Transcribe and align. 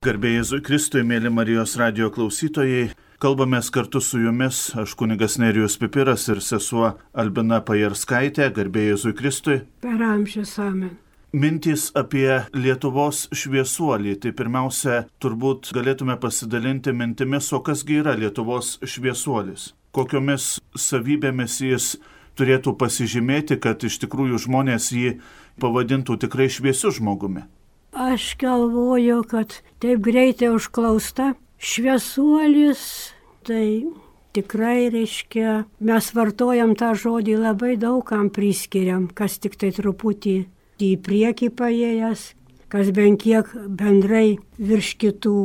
Garbėjai 0.00 0.62
Kristui, 0.64 1.02
mėly 1.04 1.28
Marijos 1.28 1.74
radio 1.76 2.06
klausytojai, 2.08 2.86
kalbamės 3.20 3.66
kartu 3.68 4.00
su 4.00 4.16
jumis, 4.22 4.70
aš 4.72 4.94
kunigas 4.96 5.34
Nerijus 5.36 5.76
Pipiras 5.76 6.24
ir 6.32 6.40
sesuo 6.40 6.94
Albina 7.12 7.58
Pajarskaitė, 7.60 8.46
garbėjai 8.56 9.12
Kristui. 9.18 9.58
Per 9.84 10.00
amžius 10.00 10.54
amen. 10.56 10.94
Mintys 11.36 11.90
apie 11.92 12.46
Lietuvos 12.56 13.26
šviesuolį. 13.28 14.16
Tai 14.24 14.32
pirmiausia, 14.40 15.04
turbūt 15.20 15.74
galėtume 15.76 16.16
pasidalinti 16.16 16.96
mintimis, 16.96 17.52
o 17.52 17.60
kasgi 17.60 18.00
yra 18.00 18.16
Lietuvos 18.16 18.78
šviesuolis. 18.80 19.74
Kokiomis 19.92 20.62
savybėmis 20.80 21.60
jis 21.60 21.92
turėtų 22.40 22.78
pasižymėti, 22.80 23.60
kad 23.60 23.84
iš 23.84 24.00
tikrųjų 24.06 24.46
žmonės 24.48 24.92
jį 24.96 25.18
pavadintų 25.60 26.22
tikrai 26.24 26.48
šviesiu 26.48 26.88
žmogumi. 26.88 27.44
Aš 27.92 28.36
galvoju, 28.38 29.22
kad 29.26 29.54
taip 29.82 30.00
greitai 30.00 30.52
užklausta 30.54 31.32
šviesuolis, 31.58 33.10
tai 33.42 33.90
tikrai 34.32 34.90
reiškia, 34.94 35.64
mes 35.82 36.10
vartojam 36.14 36.76
tą 36.78 36.92
žodį 36.94 37.34
labai 37.42 37.74
daugam 37.80 38.28
priskiriam, 38.30 39.08
kas 39.10 39.40
tik 39.42 39.58
tai 39.58 39.72
truputį 39.74 40.36
į 40.78 40.90
priekį 41.02 41.50
paėjęs, 41.58 42.22
kas 42.70 42.92
bent 42.94 43.24
kiek 43.24 43.50
bendrai 43.66 44.38
virš 44.58 44.94
kitų 45.02 45.36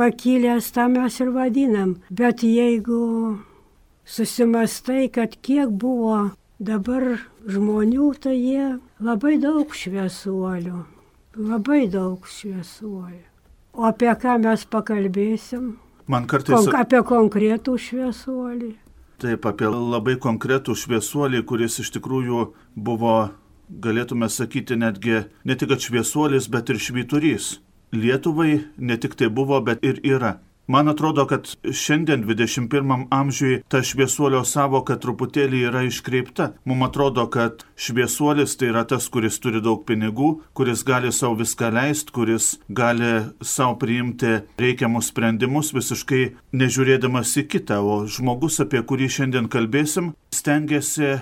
pakilęs, 0.00 0.72
tą 0.72 0.88
mes 0.88 1.20
ir 1.20 1.34
vadinam. 1.36 1.98
Bet 2.08 2.40
jeigu 2.40 3.36
susimastai, 4.08 5.10
kad 5.12 5.36
kiek 5.44 5.68
buvo 5.68 6.32
dabar 6.56 7.20
žmonių, 7.44 8.08
tai 8.16 8.38
jie 8.40 8.66
labai 8.96 9.36
daug 9.44 9.76
šviesuolių. 9.76 11.01
Labai 11.36 11.86
daug 11.88 12.26
šviesuoja. 12.28 13.24
O 13.72 13.86
apie 13.88 14.12
ką 14.20 14.36
mes 14.42 14.66
pakalbėsim? 14.68 15.76
Man 16.06 16.26
kartais. 16.28 16.52
Kon 16.52 16.76
apie 16.76 17.00
konkretų 17.08 17.78
šviesuolį. 17.80 18.72
Taip, 19.22 19.46
apie 19.48 19.68
labai 19.70 20.18
konkretų 20.20 20.74
šviesuolį, 20.76 21.40
kuris 21.48 21.78
iš 21.80 21.92
tikrųjų 21.94 22.42
buvo, 22.76 23.16
galėtume 23.70 24.28
sakyti, 24.28 24.76
netgi 24.76 25.22
ne 25.48 25.56
tik 25.56 25.72
šviesuolis, 25.80 26.50
bet 26.52 26.68
ir 26.68 26.80
švyturys. 26.82 27.52
Lietuvai 27.96 28.64
ne 28.76 28.96
tik 29.00 29.14
tai 29.16 29.30
buvo, 29.32 29.60
bet 29.64 29.80
ir 29.84 30.00
yra. 30.04 30.36
Man 30.66 30.88
atrodo, 30.88 31.26
kad 31.26 31.48
šiandien 31.72 32.22
21 32.24 33.06
amžiui 33.10 33.62
ta 33.68 33.80
šviesuolio 33.82 34.44
savoka 34.46 34.94
truputėlį 34.94 35.64
yra 35.68 35.82
iškreipta. 35.88 36.52
Mums 36.70 36.86
atrodo, 36.86 37.24
kad 37.34 37.64
šviesuolis 37.74 38.54
tai 38.60 38.70
yra 38.70 38.84
tas, 38.86 39.08
kuris 39.10 39.40
turi 39.42 39.60
daug 39.64 39.82
pinigų, 39.88 40.30
kuris 40.54 40.84
gali 40.86 41.10
savo 41.12 41.40
viską 41.42 41.72
leisti, 41.74 42.14
kuris 42.14 42.52
gali 42.70 43.10
savo 43.42 43.74
priimti 43.82 44.38
reikiamus 44.62 45.10
sprendimus 45.10 45.74
visiškai 45.74 46.22
nežiūrėdamas 46.54 47.34
į 47.42 47.46
kitą. 47.56 47.82
O 47.82 48.06
žmogus, 48.06 48.62
apie 48.62 48.86
kurį 48.86 49.10
šiandien 49.18 49.50
kalbėsim, 49.50 50.14
stengiasi 50.30 51.16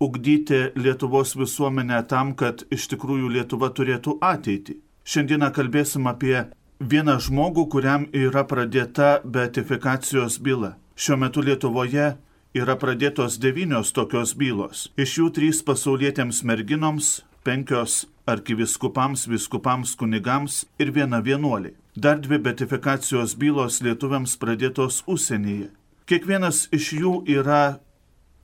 ugdyti 0.00 0.70
Lietuvos 0.74 1.36
visuomenę 1.36 2.00
tam, 2.08 2.32
kad 2.32 2.64
iš 2.72 2.88
tikrųjų 2.96 3.28
Lietuva 3.36 3.74
turėtų 3.76 4.18
ateitį. 4.24 4.80
Šiandieną 5.06 5.52
kalbėsim 5.54 6.08
apie 6.10 6.48
vieną 6.80 7.18
žmogų, 7.22 7.66
kuriam 7.72 8.06
yra 8.12 8.44
pradėta 8.44 9.20
beatifikacijos 9.24 10.38
byla. 10.38 10.76
Šiuo 10.96 11.16
metu 11.20 11.42
Lietuvoje 11.44 12.16
yra 12.56 12.76
pradėtos 12.76 13.38
devynios 13.40 13.92
tokios 13.92 14.34
bylos. 14.36 14.88
Iš 14.96 15.18
jų 15.18 15.30
trys 15.36 15.62
pasaulietėms 15.64 16.42
merginoms, 16.44 17.22
penkios 17.44 18.06
arkiviskupams, 18.26 19.26
viskupams, 19.28 19.94
kunigams 19.96 20.64
ir 20.78 20.92
viena 20.92 21.20
vienuolė. 21.20 21.74
Dar 21.96 22.20
dvi 22.20 22.38
beatifikacijos 22.44 23.36
bylos 23.40 23.80
lietuviams 23.84 24.36
pradėtos 24.36 25.02
užsienyje. 25.08 25.70
Kiekvienas 26.06 26.66
iš 26.76 26.92
jų 27.00 27.12
yra 27.26 27.78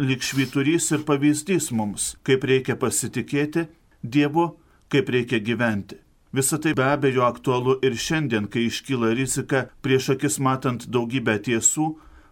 likšvyturys 0.02 0.88
ir 0.96 1.04
pavyzdys 1.06 1.70
mums, 1.70 2.16
kaip 2.24 2.44
reikia 2.48 2.76
pasitikėti 2.80 3.68
Dievu, 4.02 4.48
kaip 4.90 5.12
reikia 5.14 5.38
gyventi. 5.38 6.00
Visą 6.32 6.58
tai 6.58 6.72
be 6.74 6.84
abejo 6.88 7.26
aktualu 7.26 7.76
ir 7.84 7.96
šiandien, 7.96 8.46
kai 8.48 8.64
iškyla 8.70 9.12
rizika 9.18 9.66
prieš 9.84 10.14
akis 10.14 10.38
matant 10.40 10.86
daugybę 10.88 11.36
tiesų, 11.44 11.90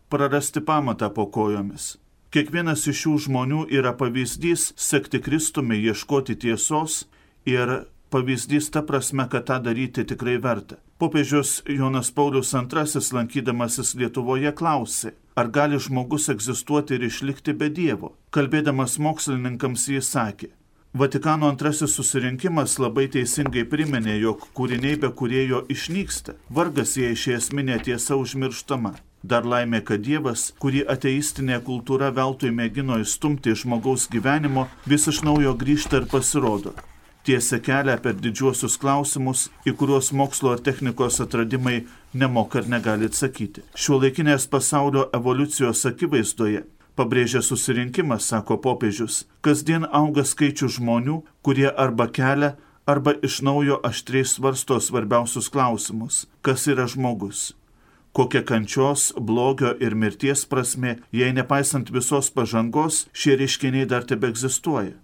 prarasti 0.09 0.63
pamatą 0.65 1.11
po 1.13 1.27
kojomis. 1.29 1.99
Kiekvienas 2.33 2.87
iš 2.89 3.03
šių 3.03 3.15
žmonių 3.27 3.63
yra 3.77 3.93
pavyzdys 4.01 4.71
sekti 4.79 5.21
Kristumi, 5.21 5.77
ieškoti 5.85 6.37
tiesos 6.39 7.03
ir 7.45 7.73
pavyzdys 8.11 8.71
ta 8.71 8.83
prasme, 8.87 9.27
kad 9.29 9.45
tą 9.51 9.59
daryti 9.67 10.05
tikrai 10.07 10.39
verta. 10.39 10.79
Popiežius 11.01 11.63
Jonas 11.69 12.11
Paulius 12.11 12.55
II 12.55 13.03
lankydamasis 13.17 13.95
Lietuvoje 13.97 14.53
klausė, 14.53 15.13
ar 15.37 15.49
gali 15.49 15.79
žmogus 15.81 16.29
egzistuoti 16.33 16.97
ir 16.97 17.05
išlikti 17.09 17.53
be 17.53 17.69
Dievo. 17.69 18.15
Kalbėdamas 18.31 18.99
mokslininkams 18.99 19.89
jis 19.89 20.09
sakė, 20.13 20.51
Vatikano 20.95 21.47
antrasis 21.49 21.93
susirinkimas 21.95 22.73
labai 22.83 23.05
teisingai 23.15 23.63
priminė, 23.71 24.17
jog 24.19 24.41
kūriniai 24.59 24.97
be 24.99 25.11
kurėjo 25.21 25.61
išnyksta. 25.71 26.35
Vargas 26.51 26.97
jei 26.99 27.15
ši 27.15 27.37
esminė 27.37 27.77
tiesa 27.87 28.17
užmirštama. 28.19 28.97
Dar 29.23 29.47
laimė, 29.47 29.85
kad 29.87 30.03
Dievas, 30.03 30.49
kurį 30.59 30.83
ateistinė 30.95 31.61
kultūra 31.63 32.09
veltui 32.17 32.51
mėgino 32.51 32.99
įstumti 33.05 33.53
iš 33.55 33.63
žmogaus 33.63 34.09
gyvenimo, 34.11 34.67
vis 34.91 35.07
iš 35.13 35.23
naujo 35.23 35.55
grįžta 35.63 36.01
ir 36.03 36.09
pasirodo. 36.11 36.75
Tiesia 37.23 37.61
kelią 37.63 37.95
per 38.03 38.19
didžiuosius 38.19 38.75
klausimus, 38.83 39.47
į 39.63 39.77
kuriuos 39.79 40.11
mokslo 40.11 40.57
ar 40.57 40.65
technikos 40.67 41.21
atradimai 41.23 41.85
nemoka 42.15 42.65
ir 42.65 42.71
negali 42.75 43.07
atsakyti. 43.07 43.63
Šiuo 43.79 44.03
laikinės 44.03 44.51
pasaulio 44.51 45.07
evoliucijos 45.15 45.87
akivaizdoje 45.93 46.67
pabrėžia 47.01 47.41
susirinkimas, 47.41 48.27
sako 48.29 48.59
popiežius, 48.61 49.25
kasdien 49.41 49.87
auga 49.89 50.27
skaičius 50.29 50.77
žmonių, 50.77 51.23
kurie 51.41 51.71
arba 51.73 52.11
kelia, 52.13 52.59
arba 52.91 53.15
iš 53.25 53.41
naujo 53.47 53.79
aštriai 53.89 54.29
svarsto 54.29 54.77
svarbiausius 54.81 55.49
klausimus- 55.49 56.27
kas 56.45 56.67
yra 56.67 56.87
žmogus, 56.87 57.55
kokia 58.13 58.43
kančios, 58.43 59.13
blogio 59.17 59.77
ir 59.81 59.95
mirties 59.95 60.45
prasme, 60.45 60.99
jei 61.13 61.33
nepaisant 61.33 61.91
visos 61.91 62.31
pažangos, 62.31 63.07
šie 63.13 63.37
reiškiniai 63.39 63.87
dar 63.87 64.03
tebe 64.05 64.29
egzistuoja. 64.29 64.97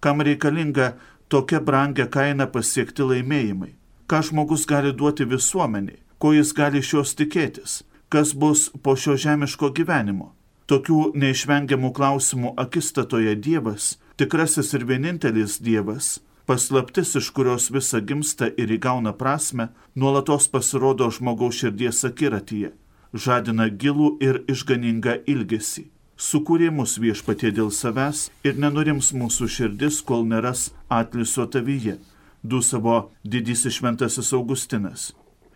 Kam 0.00 0.20
reikalinga 0.20 0.96
tokia 1.28 1.60
brangia 1.60 2.06
kaina 2.06 2.46
pasiekti 2.46 3.02
laimėjimai? 3.02 3.72
Ką 4.08 4.22
žmogus 4.22 4.66
gali 4.66 4.92
duoti 4.92 5.24
visuomeniai? 5.24 6.02
Ko 6.18 6.32
jis 6.32 6.52
gali 6.52 6.78
iš 6.78 6.92
jos 6.92 7.14
tikėtis? 7.14 7.82
Kas 8.08 8.34
bus 8.34 8.70
po 8.82 8.96
šio 8.96 9.16
žemiško 9.16 9.70
gyvenimo? 9.70 10.34
Tokių 10.72 11.10
neišvengiamų 11.20 11.90
klausimų 11.92 12.50
akistatoje 12.56 13.34
Dievas, 13.36 13.98
tikrasis 14.16 14.70
ir 14.72 14.86
vienintelis 14.88 15.58
Dievas, 15.60 16.06
paslaptis, 16.48 17.10
iš 17.20 17.26
kurios 17.36 17.66
visa 17.74 18.00
gimsta 18.00 18.48
ir 18.56 18.72
įgauna 18.72 19.12
prasme, 19.12 19.66
nuolatos 19.92 20.46
pasirodo 20.48 21.10
žmogaus 21.12 21.58
širdies 21.60 22.00
akiratyje, 22.08 22.70
žadina 23.12 23.66
gilų 23.68 24.14
ir 24.24 24.38
išganingą 24.48 25.18
ilgesį. 25.34 25.84
Sukūrė 26.16 26.72
mus 26.72 26.96
viešpatie 27.04 27.52
dėl 27.52 27.68
savęs 27.68 28.30
ir 28.40 28.56
nenurims 28.56 29.12
mūsų 29.12 29.50
širdis, 29.58 30.00
kol 30.00 30.24
neras 30.24 30.70
atliso 30.88 31.44
tavyje, 31.52 31.98
du 32.40 32.62
savo 32.64 33.10
didysis 33.28 33.76
šventasis 33.76 34.32
Augustinas. 34.32 35.10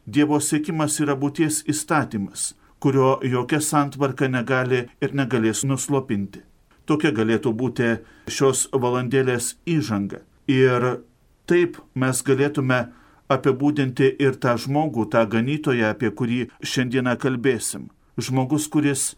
Dievo 0.04 0.44
sėkimas 0.44 1.00
yra 1.00 1.16
būties 1.16 1.64
įstatymas 1.64 2.50
kurio 2.78 3.18
jokia 3.22 3.60
santvarka 3.60 4.28
negali 4.28 4.86
ir 5.00 5.14
negalės 5.16 5.64
nuslopinti. 5.64 6.42
Tokia 6.86 7.10
galėtų 7.10 7.52
būti 7.52 7.88
šios 8.30 8.68
valandėlės 8.72 9.56
įžanga. 9.66 10.22
Ir 10.46 11.02
taip 11.50 11.80
mes 11.94 12.22
galėtume 12.22 12.84
apibūdinti 13.32 14.12
ir 14.22 14.36
tą 14.38 14.54
žmogų, 14.62 15.08
tą 15.10 15.24
ganytoją, 15.26 15.90
apie 15.90 16.12
kurį 16.14 16.40
šiandieną 16.62 17.16
kalbėsim. 17.18 17.88
Žmogus, 18.16 18.68
kuris 18.70 19.16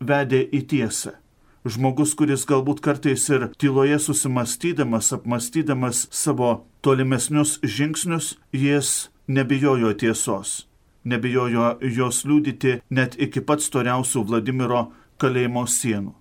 vedė 0.00 0.42
į 0.52 0.60
tiesą. 0.68 1.16
Žmogus, 1.64 2.12
kuris 2.18 2.44
galbūt 2.44 2.82
kartais 2.84 3.24
ir 3.30 3.46
tyloje 3.56 3.96
susimastydamas, 4.02 5.12
apmastydamas 5.16 6.08
savo 6.10 6.66
tolimesnius 6.82 7.56
žingsnius, 7.62 8.34
jis 8.52 8.92
nebijojo 9.30 9.94
tiesos 9.94 10.66
nebijojo 11.04 11.76
jos 11.96 12.24
liūdyti 12.28 12.80
net 12.90 13.16
iki 13.18 13.42
pat 13.44 13.62
storiausių 13.64 14.24
Vladimiro 14.28 14.82
kalėjimo 15.22 15.64
sienų. 15.68 16.12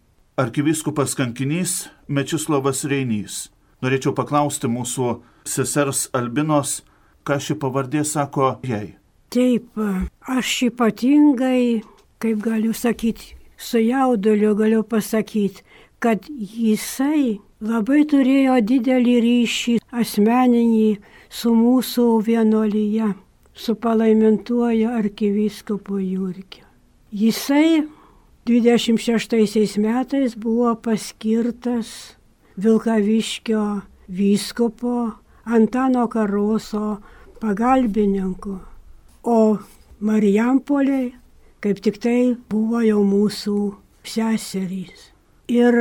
Arkivyskupas 0.42 1.14
kankinys 1.18 1.90
Mečislovas 2.08 2.86
Reinys. 2.90 3.50
Norėčiau 3.82 4.14
paklausti 4.18 4.70
mūsų 4.72 5.20
sesers 5.46 6.08
Albinos, 6.18 6.82
ką 7.26 7.38
ši 7.42 7.58
pavardė 7.62 8.04
sako 8.08 8.56
jai. 8.66 8.96
Taip, 9.32 9.70
aš 10.28 10.50
ypatingai, 10.68 11.82
kaip 12.22 12.42
galiu 12.44 12.74
sakyti, 12.76 13.36
su 13.58 13.80
jauduliu 13.80 14.54
galiu 14.60 14.84
pasakyti, 14.84 15.64
kad 16.02 16.26
jisai 16.28 17.40
labai 17.62 18.04
turėjo 18.10 18.58
didelį 18.66 19.18
ryšį 19.26 19.76
asmeninį 20.02 20.88
su 21.30 21.54
mūsų 21.56 22.08
vienolyje 22.26 23.12
su 23.54 23.76
palaimintuoju 23.76 24.90
arkivyskupu 24.90 25.98
Jurkiu. 25.98 26.66
Jisai 27.12 27.88
26 28.48 29.80
metais 29.80 30.36
buvo 30.38 30.76
paskirtas 30.76 32.16
Vilkaviškio 32.64 33.82
vyskupo 34.10 35.12
Antano 35.46 36.08
Karoso 36.08 36.98
pagalbininku, 37.40 38.58
o 39.24 39.58
Marijampoliai 40.00 41.14
kaip 41.62 41.82
tik 41.86 42.00
tai 42.02 42.34
buvo 42.50 42.82
jau 42.82 43.02
mūsų 43.06 43.58
seserys. 44.08 45.12
Ir 45.52 45.76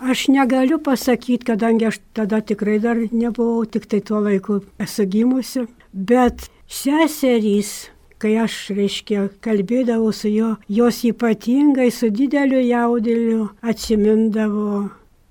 aš 0.00 0.28
negaliu 0.32 0.78
pasakyti, 0.80 1.44
kadangi 1.50 1.90
aš 1.90 2.00
tada 2.16 2.40
tikrai 2.40 2.78
dar 2.80 2.96
nebuvau, 2.96 3.66
tik 3.68 3.88
tai 3.90 4.00
tuo 4.00 4.22
laiku 4.24 4.60
esu 4.80 5.04
gimusi, 5.10 5.66
bet 5.92 6.48
seserys 6.70 7.90
kai 8.20 8.36
aš, 8.42 8.54
reiškia, 8.76 9.28
kalbėdavau 9.44 10.12
su 10.12 10.28
juo, 10.28 10.50
jos 10.68 11.00
ypatingai 11.08 11.88
su 11.94 12.10
dideliu 12.12 12.60
jaudiliu 12.60 13.46
atsimindavo 13.64 14.90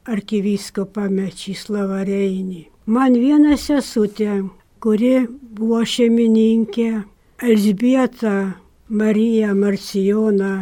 arkivyskopą 0.09 1.05
Mečislavą 1.13 2.01
Reinį. 2.07 2.63
Man 2.89 3.17
viena 3.21 3.57
sesutė, 3.61 4.41
kuri 4.81 5.27
buvo 5.29 5.83
šeimininkė, 5.85 6.89
Elzbieta 7.45 8.35
Marija 8.89 9.53
Marcijona 9.55 10.53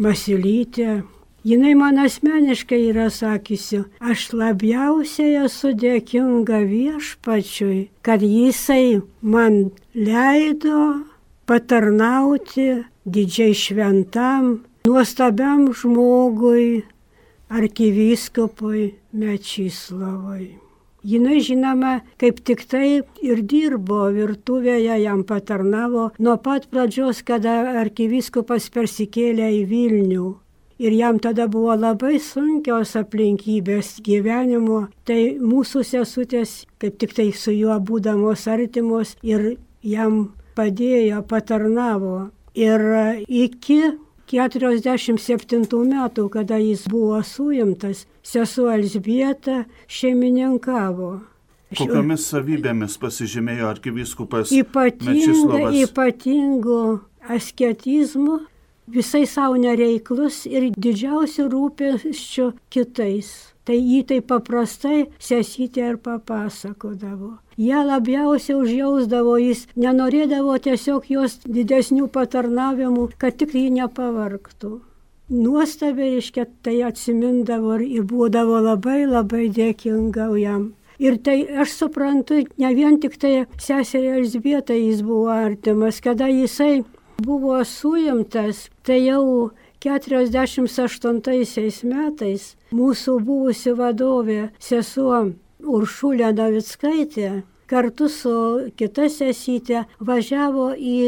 Masilytė, 0.00 1.02
jinai 1.44 1.74
man 1.74 1.98
asmeniškai 1.98 2.80
yra 2.90 3.10
sakysi, 3.10 3.84
aš 4.00 4.32
labiausiai 4.32 5.44
esu 5.44 5.74
dėkinga 5.76 6.62
viešpačiui, 6.70 7.80
kad 8.02 8.24
jisai 8.24 9.02
man 9.20 9.70
leido 9.94 10.80
patarnauti 11.46 12.84
didžiai 13.04 13.54
šventam, 13.54 14.64
nuostabiam 14.88 15.70
žmogui, 15.72 16.84
arkivyskopui 17.54 18.94
Mečislavui. 19.12 20.54
Jinai 21.04 21.42
žinoma, 21.44 21.98
kaip 22.16 22.38
tik 22.48 22.62
tai 22.64 23.02
ir 23.20 23.42
dirbo 23.44 24.06
virtuvėje, 24.08 24.96
jam 25.02 25.20
patarnavo 25.28 26.06
nuo 26.16 26.38
pat 26.40 26.64
pradžios, 26.72 27.20
kada 27.28 27.58
arkivyskupas 27.82 28.70
persikėlė 28.72 29.50
į 29.58 29.60
Vilnių. 29.68 30.30
Ir 30.82 30.94
jam 30.98 31.20
tada 31.22 31.46
buvo 31.46 31.74
labai 31.78 32.18
sunkios 32.18 32.96
aplinkybės 32.98 34.00
gyvenimo, 34.02 34.88
tai 35.06 35.36
mūsų 35.38 35.84
sesutės 35.86 36.64
kaip 36.82 36.96
tik 36.98 37.14
tai 37.14 37.28
su 37.30 37.54
juo 37.54 37.76
būdamos 37.78 38.48
artimos 38.50 39.14
ir 39.22 39.54
jam 39.86 40.32
padėjo, 40.58 41.22
patarnavo. 41.30 42.30
Ir 42.58 42.82
iki 43.26 43.94
47 44.30 45.68
metų, 45.90 46.26
kada 46.32 46.58
jis 46.58 46.86
buvo 46.90 47.20
suimtas, 47.22 48.06
sesuo 48.22 48.70
Elsbieta 48.74 49.64
šeimininkavo. 49.86 51.12
Kokiamis 51.74 52.28
savybėmis 52.30 52.94
pasižymėjo 53.02 53.66
arkivyskupas? 53.72 54.52
Ypatinga, 54.54 55.70
ypatingu 55.82 56.80
asketizmu, 57.34 58.44
visai 58.86 59.24
savo 59.26 59.56
nereiklus 59.60 60.44
ir 60.50 60.70
didžiausių 60.76 61.48
rūpesčių 61.52 62.52
kitais. 62.70 63.32
Tai 63.64 63.76
jį 63.80 64.00
tai 64.10 64.18
paprastai 64.20 65.06
sesytė 65.24 65.86
ir 65.88 65.96
papasakodavo. 66.04 67.30
Jie 67.56 67.80
labiausiai 67.80 68.58
užjausdavo, 68.58 69.38
jis 69.40 69.64
nenorėdavo 69.80 70.58
tiesiog 70.66 71.06
jos 71.08 71.38
didesnių 71.46 72.10
patarnavimų, 72.12 73.08
kad 73.16 73.38
tik 73.40 73.54
jį 73.56 73.70
nepavarktų. 73.78 74.72
Nuostabiai, 75.32 76.18
reiškia, 76.18 76.44
tai 76.60 76.82
atsimindavo 76.84 77.78
ir 77.80 78.04
būdavo 78.04 78.60
labai 78.60 79.06
labai 79.08 79.46
dėkinga 79.48 80.28
jam. 80.36 80.74
Ir 81.00 81.16
tai 81.24 81.38
aš 81.64 81.72
suprantu, 81.78 82.42
ne 82.60 82.74
vien 82.76 83.00
tik 83.00 83.16
tai 83.18 83.46
seserė 83.58 84.18
Elzbieta 84.20 84.76
jis 84.76 85.00
buvo 85.02 85.32
artimas, 85.32 86.02
kada 86.04 86.28
jisai 86.28 86.84
buvo 87.18 87.64
suimtas, 87.64 88.68
tai 88.82 89.04
jau 89.06 89.50
48 89.84 91.84
metais 91.84 92.56
mūsų 92.72 93.18
buvusi 93.24 93.74
vadovė 93.78 94.50
sesuo 94.58 95.24
Uršulė 95.64 96.32
Davickaitė 96.36 97.44
kartu 97.70 98.08
su 98.12 98.34
kita 98.76 99.08
sesytė 99.08 99.86
važiavo 100.00 100.74
į 100.76 100.98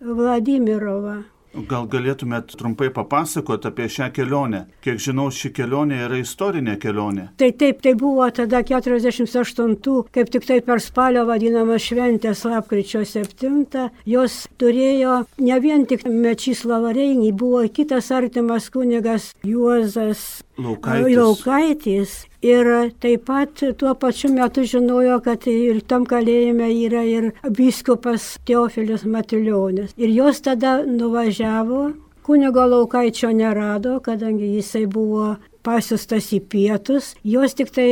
Vladimirovą. 0.00 1.35
Gal 1.64 1.86
galėtumėt 1.88 2.52
trumpai 2.60 2.90
papasakoti 2.92 3.70
apie 3.70 3.86
šią 3.88 4.10
kelionę? 4.12 4.66
Kiek 4.84 5.00
žinau, 5.00 5.30
ši 5.32 5.50
kelionė 5.56 6.02
yra 6.04 6.18
istorinė 6.20 6.76
kelionė. 6.82 7.30
Tai 7.40 7.48
taip, 7.56 7.80
tai 7.84 7.94
buvo 7.96 8.26
tada 8.36 8.60
48, 8.66 9.76
kaip 10.12 10.32
tik 10.34 10.44
tai 10.44 10.60
per 10.66 10.82
spalio 10.84 11.24
vadinamą 11.28 11.78
šventės 11.80 12.44
lapkričio 12.44 13.04
7. 13.08 13.86
Jos 14.04 14.42
turėjo 14.60 15.22
ne 15.40 15.60
vien 15.64 15.86
tik 15.88 16.04
Mečislavą 16.04 16.92
Reinį, 16.96 17.32
buvo 17.32 17.64
kitas 17.72 18.12
artimas 18.12 18.68
kunigas 18.74 19.32
Juozas 19.46 20.42
Laukaitis. 20.60 21.16
Laukaitis. 21.16 22.16
Ir 22.44 22.92
taip 23.00 23.24
pat 23.26 23.62
tuo 23.78 23.94
pačiu 23.94 24.28
metu 24.32 24.64
žinojo, 24.64 25.20
kad 25.24 25.46
ir 25.48 25.80
tam 25.88 26.04
kalėjime 26.04 26.68
yra 26.84 27.04
ir 27.08 27.30
biskupas 27.48 28.36
Teofilis 28.44 29.06
Matuljonis. 29.08 29.94
Ir 29.96 30.12
jos 30.12 30.42
tada 30.44 30.82
nuvažiavo, 30.84 31.92
kunigo 32.26 32.66
Laukaičio 32.66 33.32
nerado, 33.32 34.00
kadangi 34.00 34.56
jisai 34.58 34.84
buvo 34.86 35.36
pasiustas 35.64 36.32
į 36.36 36.42
pietus, 36.52 37.14
jos 37.24 37.54
tik 37.54 37.72
tai 37.74 37.90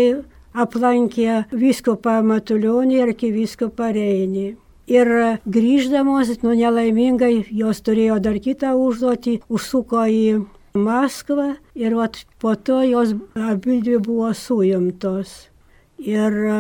aplankė 0.54 1.44
viskupą 1.50 2.20
Matuljonį 2.22 3.00
ir 3.00 3.08
arkiviskupą 3.08 3.90
Reinį. 3.96 4.48
Ir 4.84 5.08
grįždamos, 5.48 6.34
nu 6.44 6.52
nelaimingai, 6.52 7.46
jos 7.48 7.80
turėjo 7.80 8.18
dar 8.20 8.36
kitą 8.36 8.74
užduotį, 8.76 9.38
užsuko 9.48 10.04
į 10.04 10.26
Maskvą 10.74 11.52
ir 11.78 11.94
vat, 11.94 12.16
po 12.42 12.56
to 12.56 12.80
jos 12.82 13.12
abidvi 13.38 13.98
buvo 14.02 14.32
suimtos. 14.34 15.46
Ir 16.02 16.34
e, 16.34 16.56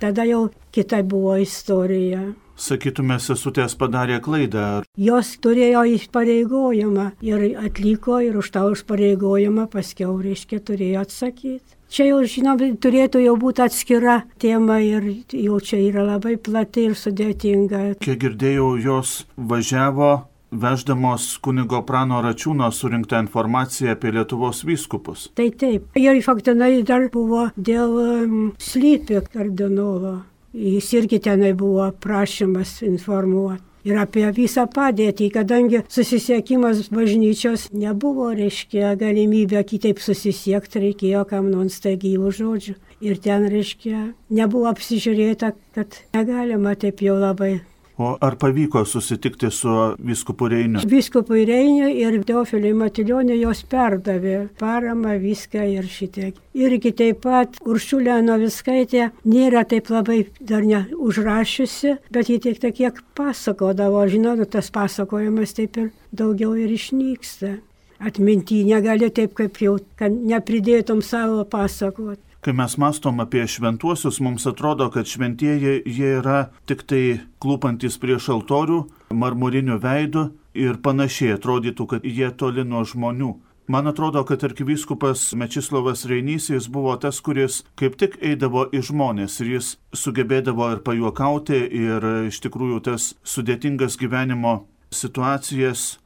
tada 0.00 0.24
jau 0.24 0.46
kita 0.72 1.02
buvo 1.04 1.34
istorija. 1.36 2.30
Sakytume, 2.56 3.18
sesutės 3.20 3.76
padarė 3.76 4.22
klaidą. 4.24 4.62
Jos 4.96 5.34
turėjo 5.44 5.82
įpareigojimą 5.98 7.10
ir 7.28 7.44
atliko 7.60 8.22
ir 8.24 8.38
už 8.40 8.48
tą 8.56 8.64
užpareigojimą 8.72 9.68
paskiau, 9.68 10.16
reiškia, 10.16 10.62
turėjo 10.64 11.04
atsakyti. 11.04 11.76
Čia 11.92 12.08
jau, 12.08 12.22
žinom, 12.24 12.64
turėtų 12.80 13.20
jau 13.26 13.36
būti 13.36 13.66
atskira 13.68 14.22
tema 14.40 14.80
ir 14.80 15.12
jau 15.28 15.60
čia 15.60 15.76
yra 15.90 16.08
labai 16.08 16.38
plati 16.40 16.88
ir 16.88 16.96
sudėtinga. 16.96 18.00
Kiek 18.00 18.16
girdėjau, 18.24 18.72
jos 18.80 19.14
važiavo 19.36 20.10
veždamos 20.50 21.36
kunigo 21.44 21.82
Prano 21.86 22.22
Račiūno 22.24 22.70
surinktą 22.72 23.20
informaciją 23.24 23.92
apie 23.92 24.12
Lietuvos 24.12 24.64
vyskupus. 24.64 25.28
Tai 25.34 25.50
taip. 25.50 25.88
Ir 25.98 26.20
faktinai 26.24 26.82
dar 26.88 27.08
buvo 27.12 27.48
dėl 27.56 27.96
um, 28.02 28.36
slypio 28.58 29.22
kardinolo. 29.32 30.18
Jis 30.56 30.92
irgi 30.96 31.20
tenai 31.20 31.52
buvo 31.54 31.90
prašymas 32.00 32.80
informuoti. 32.82 33.62
Ir 33.86 33.96
apie 33.96 34.24
visą 34.34 34.66
padėtį, 34.68 35.28
kadangi 35.32 35.84
susisiekimas 35.88 36.88
bažnyčios 36.92 37.68
nebuvo, 37.72 38.32
reiškia, 38.36 38.96
galimybė 39.00 39.62
kitaip 39.64 40.02
susisiekti, 40.02 40.82
reikėjo 40.82 41.22
kam 41.30 41.48
nors 41.52 41.78
tai 41.84 41.94
gyvų 42.00 42.34
žodžių. 42.40 42.74
Ir 43.06 43.22
ten, 43.22 43.46
reiškia, 43.48 44.02
nebuvo 44.34 44.68
apsižiūrėta, 44.72 45.54
kad 45.78 46.00
negalima 46.16 46.74
taip 46.74 47.00
jau 47.06 47.14
labai 47.16 47.60
O 47.98 48.16
ar 48.20 48.36
pavyko 48.38 48.84
susitikti 48.84 49.50
su 49.50 49.72
viskupu 49.98 50.46
Reiniu? 50.48 50.80
Viskupui 50.86 51.44
Reiniu 51.48 51.88
ir 51.90 52.20
Teofiliui 52.22 52.76
Matilioniui 52.78 53.40
jos 53.40 53.64
perdavė 53.66 54.36
paramą 54.60 55.16
viską 55.18 55.64
ir 55.72 55.88
šitiek. 55.90 56.36
Irgi 56.54 56.92
taip 57.00 57.24
pat 57.24 57.58
Uršulė 57.66 58.20
Noviskaitė 58.22 59.08
nėra 59.26 59.64
taip 59.66 59.90
labai 59.90 60.20
dar 60.38 60.62
neužrašiusi, 60.62 61.96
bet 62.14 62.30
ji 62.30 62.38
tik 62.46 62.62
tiek 62.62 62.76
kiek 62.78 63.02
pasakodavo, 63.18 64.06
žinot, 64.06 64.44
tas 64.52 64.70
pasakojimas 64.70 65.58
taip 65.58 65.82
ir 65.82 65.90
daugiau 66.14 66.54
ir 66.54 66.70
išnyksta. 66.78 67.56
Atminti 67.98 68.62
negali 68.62 69.10
taip 69.10 69.34
kaip 69.34 69.58
jau, 69.58 69.74
kad 69.98 70.14
nepridėtum 70.14 71.02
savo 71.02 71.42
pasakot. 71.50 72.22
Kai 72.40 72.52
mes 72.54 72.76
mastom 72.78 73.18
apie 73.18 73.42
šventuosius, 73.50 74.20
mums 74.22 74.46
atrodo, 74.46 74.86
kad 74.94 75.10
šventieji 75.10 75.80
jie 75.82 76.10
yra 76.20 76.52
tik 76.70 76.84
tai 76.86 77.02
klūpantis 77.42 77.98
prieš 77.98 78.28
altorių, 78.36 78.84
marmuriniu 79.10 79.80
veidu 79.82 80.28
ir 80.54 80.78
panašiai 80.84 81.34
atrodytų, 81.34 81.86
kad 81.90 82.06
jie 82.06 82.30
toli 82.38 82.62
nuo 82.62 82.84
žmonių. 82.86 83.32
Man 83.68 83.90
atrodo, 83.90 84.22
kad 84.24 84.44
arkivyskupas 84.46 85.34
Mečislovas 85.34 86.06
Reinys 86.08 86.46
jis 86.48 86.70
buvo 86.72 86.94
tas, 86.96 87.18
kuris 87.20 87.64
kaip 87.76 87.98
tik 88.00 88.14
eidavo 88.22 88.68
į 88.72 88.80
žmonės 88.86 89.40
ir 89.42 89.50
jis 89.58 89.74
sugebėdavo 89.92 90.70
ir 90.72 90.80
pajuokauti 90.86 91.58
ir 91.82 92.06
iš 92.30 92.38
tikrųjų 92.46 92.78
tas 92.86 93.10
sudėtingas 93.26 93.98
gyvenimo 94.00 94.54
situacijas 94.94 95.98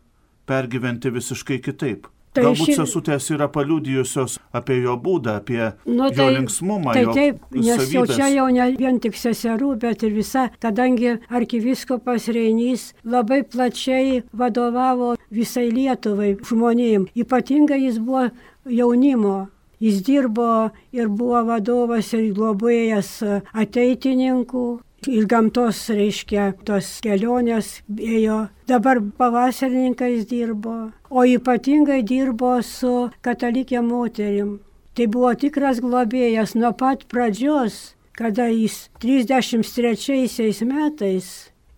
pergyventi 0.48 1.12
visiškai 1.14 1.60
kitaip. 1.62 2.08
Tai 2.32 2.46
Galbūt 2.46 2.70
ši... 2.70 2.74
sesutės 2.78 3.26
yra 3.34 3.46
paliudijusios 3.52 4.38
apie 4.56 4.78
jo 4.80 4.94
būdą, 5.00 5.34
apie 5.42 5.60
nu, 5.84 6.06
tai, 6.08 6.16
jo 6.16 6.28
linksmumą. 6.38 6.94
Tai 6.96 7.02
taip, 7.12 7.42
nes 7.52 7.76
savybės. 7.76 7.92
jau 7.92 8.04
čia 8.08 8.28
jau 8.32 8.46
ne 8.56 8.68
vien 8.78 9.00
tik 9.04 9.18
seserų, 9.20 9.74
bet 9.82 10.04
ir 10.06 10.14
visa, 10.16 10.46
kadangi 10.62 11.18
arkiviskopas 11.28 12.30
Reinys 12.32 12.92
labai 13.04 13.42
plačiai 13.44 14.22
vadovavo 14.32 15.12
visai 15.28 15.68
Lietuvai 15.76 16.38
žmonėm, 16.40 17.10
ypatingai 17.12 17.82
jis 17.84 18.00
buvo 18.00 18.30
jaunimo. 18.64 19.50
Jis 19.82 19.98
dirbo 20.06 20.70
ir 20.94 21.08
buvo 21.10 21.40
vadovas 21.48 22.12
ir 22.14 22.28
globėjas 22.36 23.16
ateitininkų, 23.50 24.66
Iš 25.02 25.24
gamtos, 25.26 25.78
reiškia, 25.90 26.52
tos 26.62 27.00
kelionės 27.02 27.80
ėjo. 27.90 28.36
Dabar 28.70 29.00
pavasarininkais 29.18 30.28
dirbo, 30.30 30.92
o 31.10 31.24
ypatingai 31.26 32.04
dirbo 32.06 32.52
su 32.62 33.08
katalikė 33.26 33.82
moterim. 33.82 34.60
Tai 34.94 35.08
buvo 35.10 35.32
tikras 35.34 35.80
globėjas 35.82 36.54
nuo 36.54 36.70
pat 36.78 37.02
pradžios, 37.10 37.96
kada 38.14 38.46
jis 38.52 38.92
33 39.02 40.62
metais 40.70 41.32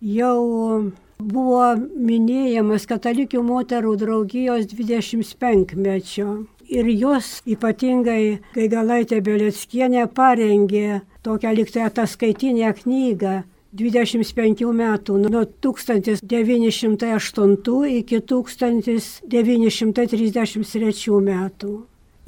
jau 0.04 0.93
buvo 1.16 1.69
minėjamas 1.81 2.85
katalikių 2.90 3.40
moterų 3.47 3.97
draugijos 4.04 4.69
25-mečio. 4.69 6.45
Ir 6.68 6.88
jos 6.88 7.42
ypatingai, 7.47 8.38
kai 8.54 8.68
Galaitė 8.73 9.21
Beleckienė 9.25 10.06
parengė 10.16 11.00
tokią 11.26 11.50
liktai 11.59 11.83
ataskaitinę 11.88 12.68
knygą 12.78 13.35
25 13.75 14.62
metų, 14.78 15.12
nuo 15.18 15.44
1908 15.66 17.99
iki 17.99 18.21
1933 18.33 21.21
metų. 21.28 21.73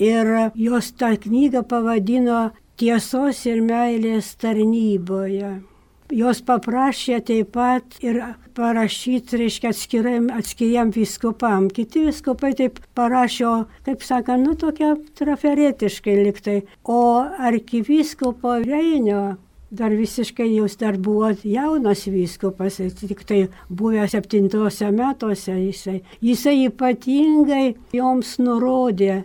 Ir 0.02 0.26
jos 0.54 0.92
tą 0.92 1.16
knygą 1.22 1.62
pavadino 1.70 2.50
Tiesos 2.76 3.46
ir 3.48 3.64
meilės 3.64 4.36
tarnyboje. 4.36 5.75
Jos 6.14 6.38
paprašė 6.46 7.18
taip 7.26 7.48
pat 7.56 7.96
ir 8.04 8.20
parašyti, 8.54 9.40
reiškia, 9.40 9.72
atskiriam, 9.74 10.28
atskiriam 10.30 10.92
viskupam. 10.94 11.66
Kiti 11.72 12.04
viskupai 12.06 12.52
taip 12.58 12.78
parašė, 12.94 13.54
kaip 13.88 14.04
sakant, 14.06 14.46
nu 14.46 14.54
tokia 14.54 14.94
traferetiškai 15.18 16.14
liktai. 16.22 16.60
O 16.84 17.00
arkivyskupo 17.50 18.60
Reinio 18.62 19.36
dar 19.76 19.90
visiškai 19.90 20.46
jūs 20.46 20.78
dar 20.78 20.96
buvo 21.02 21.32
jaunas 21.42 22.06
vyskupas, 22.06 22.78
tik 23.02 23.24
tai 23.26 23.40
buvę 23.68 24.06
septintose 24.08 24.92
metuose 24.94 25.56
jisai. 25.58 26.00
Jisai 26.22 26.68
ypatingai 26.68 27.74
joms 27.96 28.36
nurodė 28.38 29.24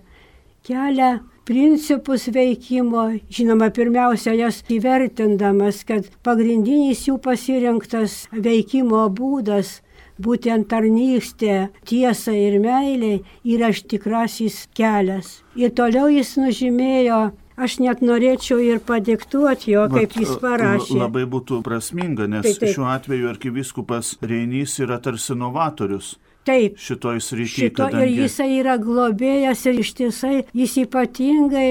kelią 0.66 1.20
principus 1.48 2.28
veikimo, 2.32 3.08
žinoma, 3.34 3.72
pirmiausia, 3.74 4.34
jas 4.38 4.62
įvertindamas, 4.72 5.84
kad 5.88 6.10
pagrindinis 6.26 7.08
jų 7.08 7.18
pasirinktas 7.24 8.26
veikimo 8.32 9.08
būdas 9.16 9.80
būtent 10.22 10.70
tarnystė, 10.70 11.72
tiesa 11.88 12.34
ir 12.38 12.60
meiliai 12.62 13.22
yra 13.44 13.72
tikrasis 13.74 14.68
kelias. 14.78 15.40
Ir 15.58 15.74
toliau 15.74 16.12
jis 16.14 16.36
nužymėjo 16.38 17.22
Aš 17.62 17.76
net 17.84 18.00
norėčiau 18.02 18.58
ir 18.64 18.80
padiktuoti 18.82 19.74
jo, 19.76 19.84
kaip 19.92 20.16
jis 20.18 20.32
parašė. 20.42 20.96
Labai 20.98 21.28
būtų 21.30 21.60
prasminga, 21.66 22.26
nes 22.32 22.48
taip, 22.48 22.62
taip. 22.64 22.72
šiuo 22.74 22.88
atveju 22.90 23.28
arkiviskupas 23.30 24.16
Reinys 24.26 24.80
yra 24.82 24.98
tarsi 25.04 25.36
novatorius. 25.38 26.16
Taip. 26.48 26.78
Šitoj 26.82 27.22
srityje. 27.22 27.70
Šito, 27.70 27.86
kadangi... 27.86 28.16
Ir 28.16 28.24
jisai 28.26 28.52
yra 28.58 28.78
globėjas 28.82 29.66
ir 29.70 29.82
ištisai 29.84 30.38
jis 30.58 30.78
ypatingai 30.88 31.68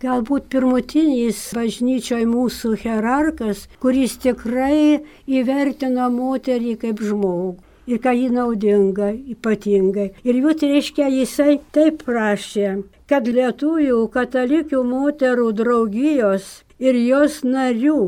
galbūt 0.00 0.48
pirmutinis 0.52 1.40
bažnyčioje 1.56 2.26
mūsų 2.28 2.74
hierarkas, 2.82 3.66
kuris 3.82 4.16
tikrai 4.22 5.00
įvertino 5.28 6.08
moterį 6.14 6.76
kaip 6.84 7.02
žmogų. 7.04 7.58
Ir 7.90 7.98
ką 8.04 8.12
jį 8.14 8.28
naudinga 8.36 9.10
ypatingai. 9.34 10.10
Ir 10.22 10.38
jų 10.38 10.54
tai 10.60 10.70
reiškia, 10.76 11.08
jisai 11.10 11.56
taip 11.74 12.04
prašė, 12.06 12.84
kad 13.10 13.26
lietuvių 13.26 14.04
katalikių 14.14 14.82
moterų 14.86 15.48
draugijos 15.58 16.60
ir 16.78 16.96
jos 17.00 17.40
narių 17.42 18.00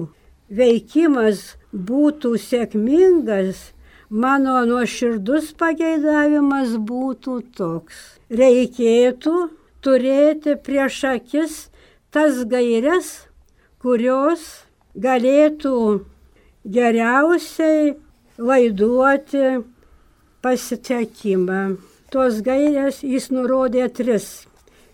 veikimas 0.52 1.56
būtų 1.72 2.36
sėkmingas 2.38 3.72
Mano 4.12 4.58
nuoširdus 4.68 5.54
pageidavimas 5.56 6.74
būtų 6.76 7.36
toks. 7.56 8.00
Reikėtų 8.28 9.36
turėti 9.80 10.52
prieš 10.60 10.98
akis 11.08 11.54
tas 12.12 12.42
gairias, 12.44 13.08
kurios 13.80 14.42
galėtų 15.06 15.72
geriausiai 16.76 17.94
laiduoti 18.36 19.62
pasitekimą. 20.44 21.62
Tos 22.12 22.42
gairės 22.44 23.00
jis 23.00 23.30
nurodė 23.32 23.86
tris. 23.96 24.26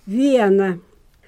Viena. 0.06 0.76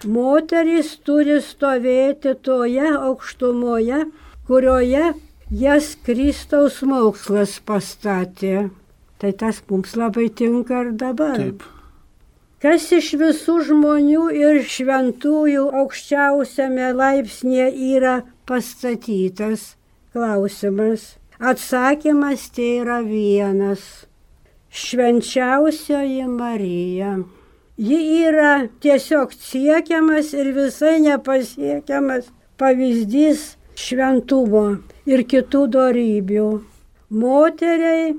Moteris 0.06 0.94
turi 1.02 1.40
stovėti 1.42 2.37
toje 2.38 2.94
aukštumoje, 2.94 4.04
kurioje 4.47 5.11
jas 5.50 5.97
Kristaus 6.07 6.80
mokslas 6.87 7.59
pastatė. 7.66 8.71
Tai 9.21 9.33
tas 9.37 9.61
mums 9.69 9.97
labai 9.99 10.30
tinka 10.33 10.80
ir 10.87 10.92
dabar. 10.97 11.37
Taip. 11.37 11.64
Kas 12.61 12.90
iš 12.92 13.14
visų 13.21 13.57
žmonių 13.69 14.30
ir 14.37 14.61
šventųjų 14.69 15.66
aukščiausiame 15.83 16.90
laipsnėje 16.97 17.69
yra 17.97 18.14
pastatytas? 18.49 19.75
Klausimas. 20.12 21.16
Atsakymas 21.40 22.49
tai 22.52 22.71
yra 22.83 23.00
vienas. 23.04 23.85
Švenčiausioji 24.71 26.26
Marija. 26.28 27.14
Ji 27.80 28.00
yra 28.28 28.69
tiesiog 28.85 29.33
siekiamas 29.33 30.35
ir 30.37 30.52
visai 30.57 30.99
nepasiekiamas 31.00 32.28
pavyzdys 32.61 33.54
šventumo 33.84 34.64
ir 35.08 35.25
kitų 35.32 35.62
darybių. 35.76 36.49
Moteriai 37.22 38.12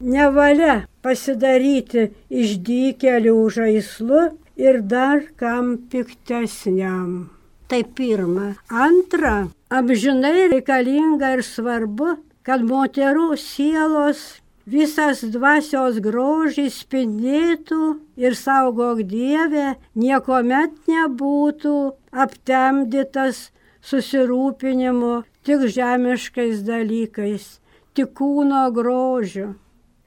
nevalia 0.00 0.76
pasidaryti 1.04 2.08
išdykelių 2.30 3.36
žaislu 3.56 4.22
ir 4.60 4.80
dar 4.92 5.24
kam 5.40 5.76
piktesniam. 5.92 7.30
Tai 7.70 7.82
pirma. 7.96 8.54
Antra, 8.68 9.48
amžinai 9.70 10.48
reikalinga 10.50 11.36
ir 11.36 11.44
svarbu, 11.46 12.16
kad 12.42 12.64
moterų 12.66 13.36
sielos 13.38 14.40
visas 14.70 15.22
dvasios 15.34 16.00
grožis 16.02 16.80
spindėtų 16.82 18.00
ir 18.20 18.36
saugok 18.38 19.04
Dievę, 19.06 19.76
niekuomet 19.94 20.90
nebūtų 20.90 21.76
aptemdytas 22.10 23.48
susirūpinimu 23.82 25.12
tik 25.46 25.66
žemiškais 25.76 26.62
dalykais, 26.66 27.46
tik 27.94 28.14
kūno 28.18 28.68
grožiu. 28.76 29.54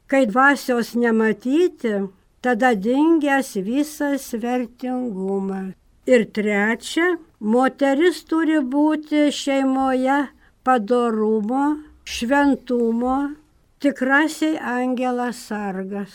Kai 0.08 0.26
dvasios 0.30 0.94
nematyti, 1.00 1.96
tada 2.44 2.74
dingęs 2.76 3.56
visas 3.66 4.34
vertingumas. 4.34 5.74
Ir 6.06 6.26
trečia, 6.36 7.16
moteris 7.40 8.20
turi 8.28 8.60
būti 8.60 9.30
šeimoje 9.32 10.18
padarumo, 10.68 11.64
šventumo, 12.04 13.18
tikrasiai 13.80 14.60
angelas 14.60 15.40
sargas. 15.48 16.12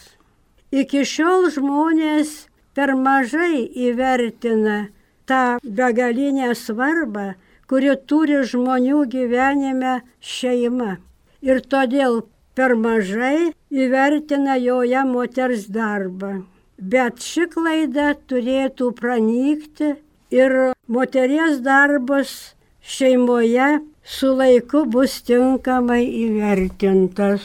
Iki 0.69 1.05
šiol 1.09 1.49
žmonės 1.55 2.35
per 2.77 2.93
mažai 2.93 3.65
įvertina 3.88 4.91
tą 5.29 5.57
begalinę 5.65 6.53
svarbą, 6.53 7.33
kuri 7.69 7.95
turi 8.11 8.43
žmonių 8.51 9.05
gyvenime 9.13 10.01
šeima. 10.35 10.97
Ir 11.45 11.61
todėl 11.73 12.23
per 12.59 12.75
mažai 12.75 13.53
įvertina 13.71 14.57
joje 14.59 15.05
moters 15.07 15.69
darbą. 15.71 16.43
Bet 16.79 17.23
ši 17.23 17.47
klaida 17.53 18.13
turėtų 18.31 18.93
pranykti 18.99 19.95
ir 20.35 20.55
moteries 20.87 21.61
darbas 21.63 22.35
šeimoje 22.83 23.71
su 24.03 24.33
laiku 24.41 24.85
bus 24.87 25.21
tinkamai 25.29 26.05
įvertintas. 26.25 27.43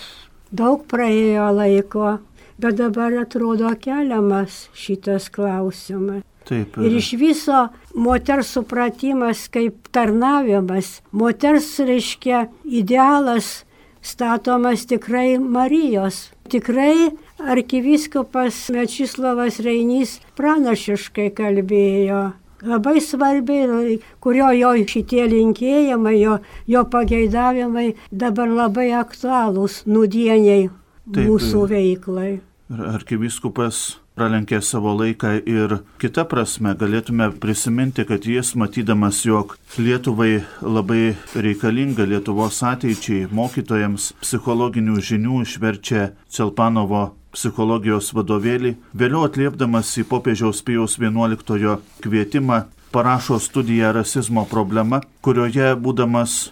Daug 0.53 0.85
praėjo 0.89 1.49
laiko, 1.57 2.17
bet 2.61 2.77
dabar 2.79 3.17
atrodo 3.23 3.73
keliamas 3.81 4.67
šitas 4.77 5.29
klausimas. 5.33 6.21
Taip. 6.47 6.77
Ir 6.77 6.97
iš 6.99 7.13
viso 7.19 7.67
moters 7.95 8.51
supratimas 8.55 9.47
kaip 9.53 9.87
tarnavimas, 9.95 10.99
moters 11.11 11.69
reiškia 11.79 12.47
idealas 12.65 13.63
statomas 14.03 14.85
tikrai 14.85 15.37
Marijos. 15.39 16.29
Tikrai 16.51 17.13
arkiviskupas 17.39 18.67
Mečislavas 18.75 19.61
Reinys 19.63 20.19
pranašiškai 20.35 21.31
kalbėjo. 21.37 22.23
Labai 22.63 23.01
svarbiai, 23.03 23.97
kurio 24.23 24.51
jo 24.55 24.69
šitie 24.87 25.25
linkėjimai, 25.31 26.13
jo, 26.19 26.37
jo 26.67 26.83
pageidavimai 26.87 27.89
dabar 28.11 28.51
labai 28.51 28.91
aktualūs 28.95 29.81
nudieniai 29.87 30.69
Taip, 30.69 31.25
mūsų 31.27 31.65
veiklai. 31.73 32.29
Arkiviskupas 32.71 33.83
pralenkė 34.17 34.61
savo 34.61 34.93
laiką 34.97 35.33
ir 35.49 35.79
kita 36.01 36.25
prasme 36.29 36.73
galėtume 36.77 37.29
prisiminti, 37.41 38.05
kad 38.05 38.25
jis 38.27 38.53
matydamas, 38.59 39.23
jog 39.25 39.57
Lietuvai 39.77 40.43
labai 40.61 41.15
reikalinga 41.35 42.05
Lietuvos 42.09 42.61
ateičiai, 42.67 43.27
mokytojams 43.31 44.11
psichologinių 44.21 44.99
žinių 45.01 45.41
išverčia 45.47 46.11
Celpanovo 46.29 47.09
psichologijos 47.33 48.11
vadovėlį, 48.13 48.75
vėliau 48.93 49.25
atliepdamas 49.27 49.89
į 49.97 50.05
popiežiaus 50.09 50.61
Pijaus 50.65 50.99
XI 51.01 51.77
kvietimą, 52.03 52.65
parašo 52.93 53.39
studiją 53.41 53.93
rasizmo 53.97 54.45
problema, 54.45 55.01
kurioje 55.25 55.73
būdamas 55.81 56.51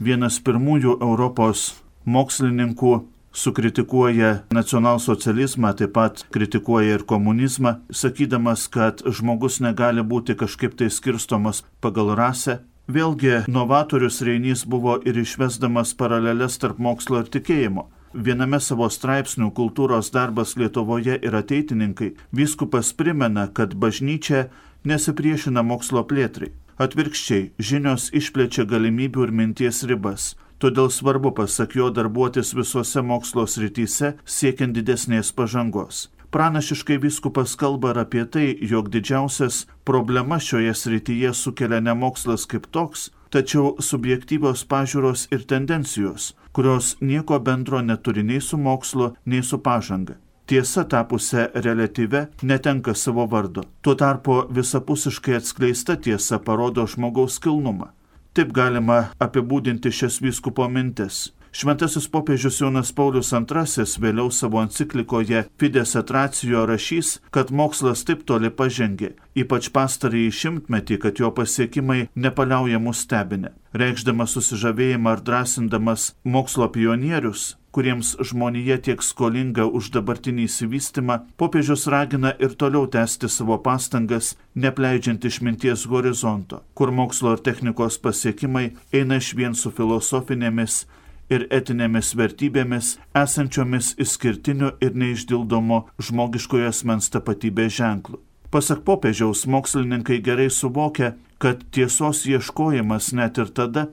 vienas 0.00 0.40
pirmųjų 0.40 0.96
Europos 1.04 1.74
mokslininkų 2.08 2.94
sukritikuoja 3.36 4.30
nacionalsocializmą, 4.50 5.72
taip 5.76 5.92
pat 5.96 6.24
kritikuoja 6.32 6.96
ir 6.96 7.04
komunizmą, 7.04 7.76
sakydamas, 7.92 8.68
kad 8.72 9.04
žmogus 9.04 9.60
negali 9.60 10.02
būti 10.02 10.36
kažkaip 10.40 10.78
tai 10.80 10.88
skirstomas 10.90 11.62
pagal 11.84 12.14
rasę. 12.16 12.62
Vėlgi, 12.86 13.44
novatorius 13.50 14.20
Reinys 14.22 14.62
buvo 14.64 15.00
ir 15.04 15.18
išvesdamas 15.18 15.92
paralelės 15.98 16.58
tarp 16.62 16.78
mokslo 16.78 17.24
ir 17.24 17.30
tikėjimo. 17.34 17.88
Viename 18.14 18.60
savo 18.62 18.86
straipsnių 18.88 19.50
kultūros 19.52 20.12
darbas 20.14 20.54
Lietuvoje 20.56 21.18
ir 21.18 21.34
ateitininkai 21.36 22.14
vyskupas 22.32 22.92
primena, 22.96 23.48
kad 23.52 23.74
bažnyčia 23.74 24.46
nesipriešina 24.86 25.66
mokslo 25.66 26.06
plėtrai. 26.08 26.52
Atvirkščiai, 26.78 27.50
žinios 27.58 28.10
išplečia 28.16 28.64
galimybių 28.68 29.26
ir 29.26 29.32
minties 29.32 29.82
ribas. 29.88 30.34
Todėl 30.58 30.88
svarbu, 30.88 31.34
pasak 31.36 31.76
jo, 31.76 31.90
darbuotis 31.92 32.54
visose 32.56 33.02
mokslo 33.04 33.44
srityse 33.46 34.14
siekiant 34.24 34.72
didesnės 34.76 35.32
pažangos. 35.36 36.06
Pranašiškai 36.32 36.96
viskupas 37.00 37.54
kalba 37.60 37.92
ir 37.92 38.00
apie 38.02 38.24
tai, 38.24 38.46
jog 38.60 38.88
didžiausias 38.92 39.66
problema 39.84 40.40
šioje 40.40 40.74
srityje 40.74 41.32
sukelia 41.34 41.80
ne 41.80 41.94
mokslas 41.94 42.48
kaip 42.50 42.66
toks, 42.72 43.10
tačiau 43.30 43.76
subjektyvios 43.80 44.64
pažiūros 44.68 45.26
ir 45.32 45.44
tendencijos, 45.44 46.34
kurios 46.52 46.96
nieko 47.00 47.38
bendro 47.40 47.82
neturi 47.82 48.24
nei 48.24 48.40
su 48.40 48.58
mokslu, 48.58 49.12
nei 49.24 49.42
su 49.42 49.60
pažanga. 49.60 50.16
Tiesa 50.46 50.84
tapusią 50.84 51.48
relatyvę 51.54 52.26
netenka 52.42 52.94
savo 52.94 53.26
vardo. 53.26 53.64
Tuo 53.82 53.94
tarpu 53.94 54.44
visapusiškai 54.50 55.34
atskleista 55.40 55.96
tiesa 55.96 56.38
parodo 56.38 56.86
žmogaus 56.86 57.40
kilnumą. 57.42 57.88
Taip 58.36 58.50
galima 58.52 58.96
apibūdinti 59.24 59.88
šias 59.96 60.18
vyskupo 60.20 60.66
mintis. 60.68 61.30
Šventasis 61.56 62.04
popiežius 62.12 62.58
Jonas 62.60 62.90
Paulius 62.92 63.30
II 63.32 63.84
vėliau 64.02 64.28
savo 64.28 64.60
enciklikoje 64.60 65.46
Fides 65.56 65.94
Atracijo 65.96 66.66
rašys, 66.68 67.14
kad 67.32 67.48
mokslas 67.48 68.02
taip 68.04 68.26
toli 68.28 68.50
pažengė, 68.52 69.14
ypač 69.32 69.70
pastarąjį 69.72 70.34
šimtmetį, 70.36 70.98
kad 71.00 71.22
jo 71.22 71.30
pasiekimai 71.32 72.10
nepaliauja 72.12 72.76
mus 72.76 73.00
stebinę. 73.06 73.54
Reikšdamas 73.72 74.36
susižavėjimą 74.36 75.14
ar 75.14 75.22
drąsindamas 75.24 76.10
mokslo 76.28 76.68
pionierius, 76.74 77.54
kuriems 77.72 78.12
žmonija 78.20 78.76
tiek 78.84 79.00
skolinga 79.00 79.64
už 79.80 79.88
dabartinį 79.96 80.44
įsivystimą, 80.50 81.18
popiežius 81.40 81.86
ragina 81.88 82.34
ir 82.36 82.52
toliau 82.52 82.84
tęsti 82.84 83.32
savo 83.32 83.56
pastangas, 83.64 84.34
nepleidžiant 84.52 85.24
išminties 85.24 85.88
horizonto, 85.88 86.60
kur 86.76 86.92
mokslo 86.92 87.32
ir 87.32 87.44
technikos 87.48 87.96
pasiekimai 87.96 88.66
eina 88.92 89.22
iš 89.24 89.32
vien 89.40 89.56
su 89.56 89.72
filosofinėmis 89.72 90.82
ir 91.30 91.46
etinėmis 91.50 92.12
vertybėmis, 92.18 92.96
esančiomis 93.16 93.94
išskirtiniu 94.02 94.72
ir 94.80 94.94
neišdildomu 94.94 95.82
žmogiškojo 96.08 96.70
asmens 96.70 97.10
tapatybės 97.12 97.76
ženklu. 97.78 98.20
Pasak 98.50 98.84
popiežiaus, 98.86 99.44
mokslininkai 99.50 100.20
gerai 100.22 100.48
suvokia, 100.50 101.14
kad 101.42 101.64
tiesos 101.74 102.22
ieškojimas 102.30 103.12
net 103.12 103.38
ir 103.42 103.50
tada, 103.52 103.88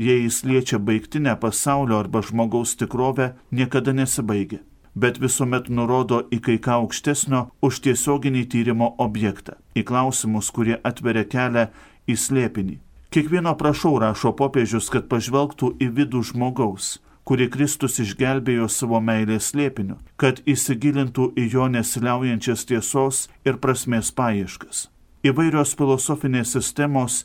jei 0.00 0.24
jis 0.24 0.42
liečia 0.48 0.80
baigtinę 0.80 1.36
pasaulio 1.40 2.00
arba 2.00 2.22
žmogaus 2.24 2.74
tikrovę, 2.80 3.34
niekada 3.52 3.92
nesibaigia, 3.92 4.62
bet 4.96 5.20
visuomet 5.20 5.68
nurodo 5.68 6.24
į 6.32 6.40
kai 6.46 6.58
ką 6.64 6.80
aukštesnio 6.80 7.46
už 7.62 7.82
tiesioginį 7.84 8.46
tyrimo 8.50 8.94
objektą, 8.98 9.60
į 9.76 9.84
klausimus, 9.84 10.50
kurie 10.50 10.80
atveria 10.82 11.28
kelią 11.28 11.68
į 12.08 12.16
slėpinį. 12.16 12.80
Kiekvieno 13.10 13.56
prašau, 13.58 13.96
rašo 13.98 14.30
popiežius, 14.38 14.86
kad 14.94 15.08
pažvelgtų 15.10 15.72
į 15.82 15.86
vidų 15.96 16.20
žmogaus, 16.28 17.00
kurį 17.26 17.48
Kristus 17.50 17.98
išgelbėjo 18.04 18.68
savo 18.70 19.00
meilės 19.02 19.48
slėpiniu, 19.50 19.96
kad 20.14 20.38
įsigilintų 20.46 21.32
į 21.34 21.48
jo 21.56 21.66
nesiliaujančias 21.74 22.62
tiesos 22.70 23.24
ir 23.42 23.58
prasmės 23.58 24.12
paieškas. 24.14 24.84
Įvairios 25.26 25.74
filosofinės 25.74 26.54
sistemos 26.54 27.24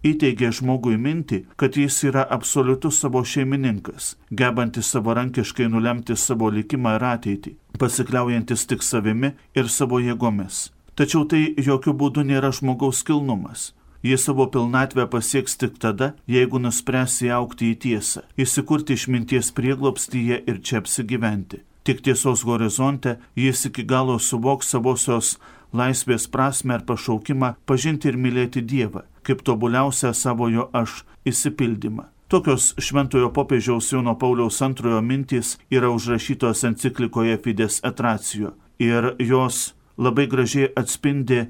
įteigė 0.00 0.54
žmogui 0.56 0.96
mintį, 0.96 1.42
kad 1.60 1.76
jis 1.76 2.00
yra 2.08 2.24
absoliutus 2.24 3.04
savo 3.04 3.20
šeimininkas, 3.20 4.14
gebantis 4.32 4.88
savarankiškai 4.88 5.68
nulemti 5.68 6.16
savo 6.16 6.48
likimą 6.48 6.96
ir 6.96 7.08
ateitį, 7.12 7.58
pasikliaujantis 7.76 8.64
tik 8.72 8.80
savimi 8.80 9.34
ir 9.52 9.68
savo 9.68 10.00
jėgomis. 10.00 10.70
Tačiau 10.96 11.28
tai 11.28 11.50
jokių 11.60 11.92
būdų 11.92 12.24
nėra 12.24 12.56
žmogaus 12.56 13.04
kilnumas. 13.04 13.74
Jie 14.02 14.18
savo 14.18 14.46
pilnatvę 14.50 15.06
pasieks 15.10 15.56
tik 15.56 15.78
tada, 15.78 16.12
jeigu 16.28 16.58
nuspręs 16.58 17.20
įaukti 17.26 17.72
į 17.72 17.78
tiesą, 17.84 18.22
įsikurti 18.36 18.96
išminties 18.98 19.52
prieglopstyje 19.56 20.42
ir 20.46 20.60
čia 20.62 20.82
apsigyventi. 20.82 21.62
Tik 21.86 22.02
tiesos 22.02 22.42
horizonte 22.42 23.16
jis 23.38 23.68
iki 23.68 23.84
galo 23.86 24.18
suvoks 24.18 24.72
savosios 24.74 25.36
laisvės 25.72 26.26
prasme 26.30 26.74
ir 26.78 26.84
pašaukimą 26.88 27.54
pažinti 27.66 28.10
ir 28.10 28.18
mylėti 28.18 28.62
Dievą, 28.62 29.04
kaip 29.22 29.42
tobuliausią 29.46 30.12
savojo 30.14 30.68
aš 30.72 31.04
įsipildymą. 31.26 32.08
Tokios 32.28 32.72
šventojo 32.82 33.30
popiežiaus 33.30 33.92
Jono 33.92 34.16
Pauliaus 34.18 34.58
antrojo 34.62 34.98
mintys 35.02 35.52
yra 35.70 35.92
užrašytos 35.94 36.64
enciklikoje 36.66 37.38
Fides 37.44 37.78
Etracijo 37.86 38.56
ir 38.82 39.12
jos 39.22 39.76
labai 39.96 40.26
gražiai 40.26 40.72
atspindi 40.74 41.44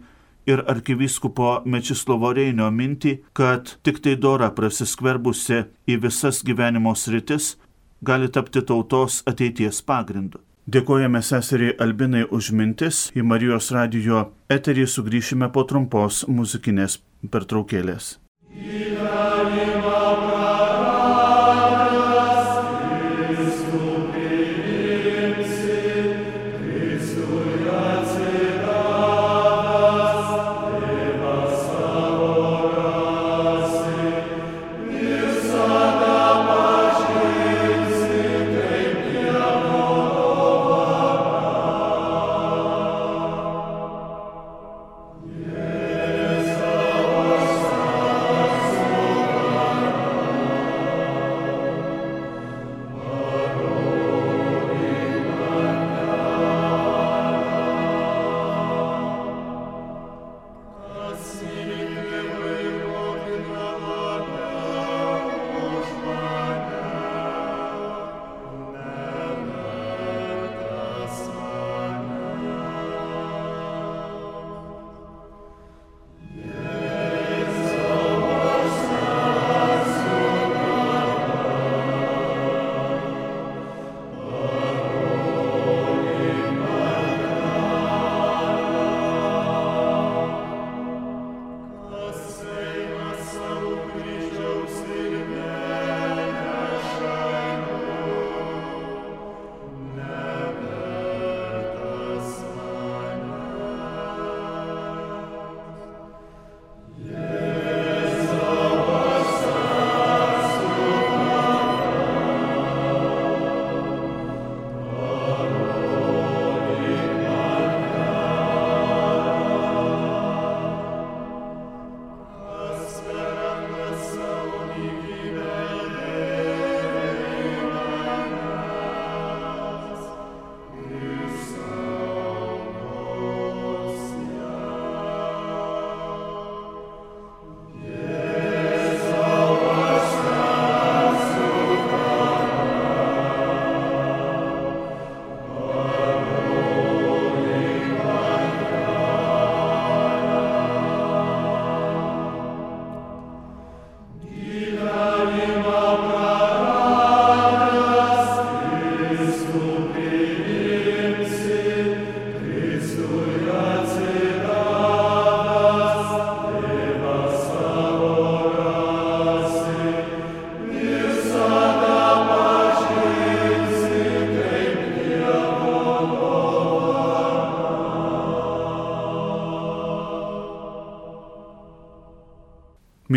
ir 0.47 0.63
arkivyskupo 0.71 1.63
Mečislovo 1.67 2.33
Reinio 2.37 2.71
mintį, 2.71 3.17
kad 3.37 3.77
tik 3.83 4.01
tai 4.05 4.17
dora 4.17 4.51
prasiskverbusi 4.55 5.63
į 5.91 6.01
visas 6.03 6.43
gyvenimo 6.47 6.95
sritis 6.95 7.57
gali 8.03 8.29
tapti 8.29 8.63
tautos 8.63 9.23
ateities 9.27 9.83
pagrindu. 9.83 10.43
Dėkojame 10.67 11.21
seseriai 11.23 11.77
Albinai 11.79 12.25
už 12.27 12.51
mintis, 12.51 13.05
į 13.15 13.23
Marijos 13.23 13.71
radijo 13.75 14.25
eterį 14.51 14.89
sugrįšime 14.91 15.53
po 15.55 15.63
trumpos 15.63 16.25
muzikinės 16.27 16.99
pertraukėlės. 17.31 18.17
Gyvenimą. 18.51 20.36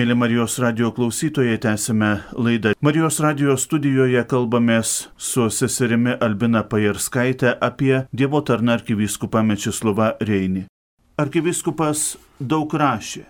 Mėly 0.09 0.17
Marijos 0.17 0.55
radio 0.57 0.87
klausytojai, 0.89 1.59
tęsime 1.61 2.23
laidą. 2.33 2.71
Marijos 2.81 3.19
radio 3.21 3.53
studijoje 3.57 4.23
kalbamės 4.25 4.93
su 5.21 5.43
seserimi 5.53 6.15
Albina 6.17 6.63
Pajarskaitė 6.65 7.51
apie 7.61 8.07
Dievo 8.09 8.41
tarną 8.41 8.73
arkivyskupą 8.79 9.43
Mečislovą 9.45 10.07
Reinį. 10.17 10.63
Arkiviskupas 11.21 12.15
daug 12.39 12.73
rašė. 12.73 13.21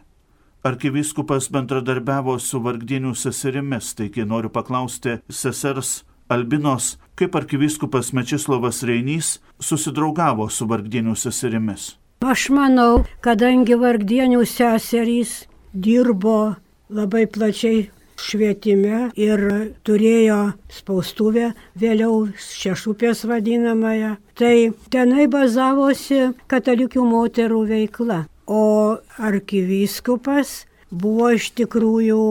Arkiviskupas 0.63 1.49
bendradarbiavo 1.51 2.37
su 2.39 2.61
vargdienių 2.63 3.11
seserimis, 3.11 3.91
taigi 3.99 4.23
noriu 4.23 4.47
paklausti 4.47 5.17
sesers 5.27 6.05
Albinos, 6.31 6.93
kaip 7.19 7.35
arkiviskupas 7.35 8.13
Mečislovas 8.15 8.85
Reinys 8.87 9.41
susidraugavo 9.59 10.47
su 10.47 10.69
vargdienių 10.71 11.19
seserimis. 11.19 11.97
Aš 12.23 12.47
manau, 12.55 13.03
kadangi 13.19 13.75
vargdienių 13.75 14.47
seserys 14.47 15.41
dirbo 15.75 16.55
labai 16.89 17.25
plačiai 17.30 17.88
švietime 18.19 19.10
ir 19.15 19.43
turėjo 19.88 20.39
spaustuvę, 20.73 21.54
vėliau 21.80 22.28
šešupės 22.36 23.23
vadinamąją. 23.30 24.15
Tai 24.39 24.56
tenai 24.91 25.28
bazavosi 25.32 26.34
katalikių 26.52 27.06
moterų 27.08 27.62
veikla. 27.69 28.25
O 28.49 28.97
arkivyskupas 29.21 30.63
buvo 30.91 31.30
iš 31.36 31.52
tikrųjų 31.58 32.23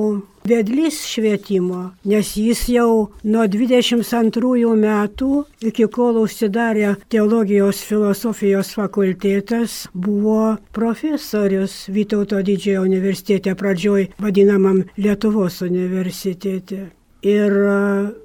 vedlys 0.48 1.02
švietimo, 1.06 1.92
nes 2.08 2.30
jis 2.36 2.64
jau 2.72 3.10
nuo 3.24 3.44
22 3.50 4.74
metų, 4.80 5.30
iki 5.70 5.88
kol 5.92 6.20
užsidarė 6.22 6.94
teologijos 7.12 7.82
filosofijos 7.84 8.72
fakultetas, 8.78 9.86
buvo 9.92 10.56
profesorius 10.72 11.86
Vytauto 11.92 12.40
didžiojo 12.44 12.84
universitete, 12.86 13.54
pradžioj 13.58 14.08
vadinamam 14.22 14.84
Lietuvos 14.96 15.60
universitete. 15.66 16.88
Ir 17.26 17.54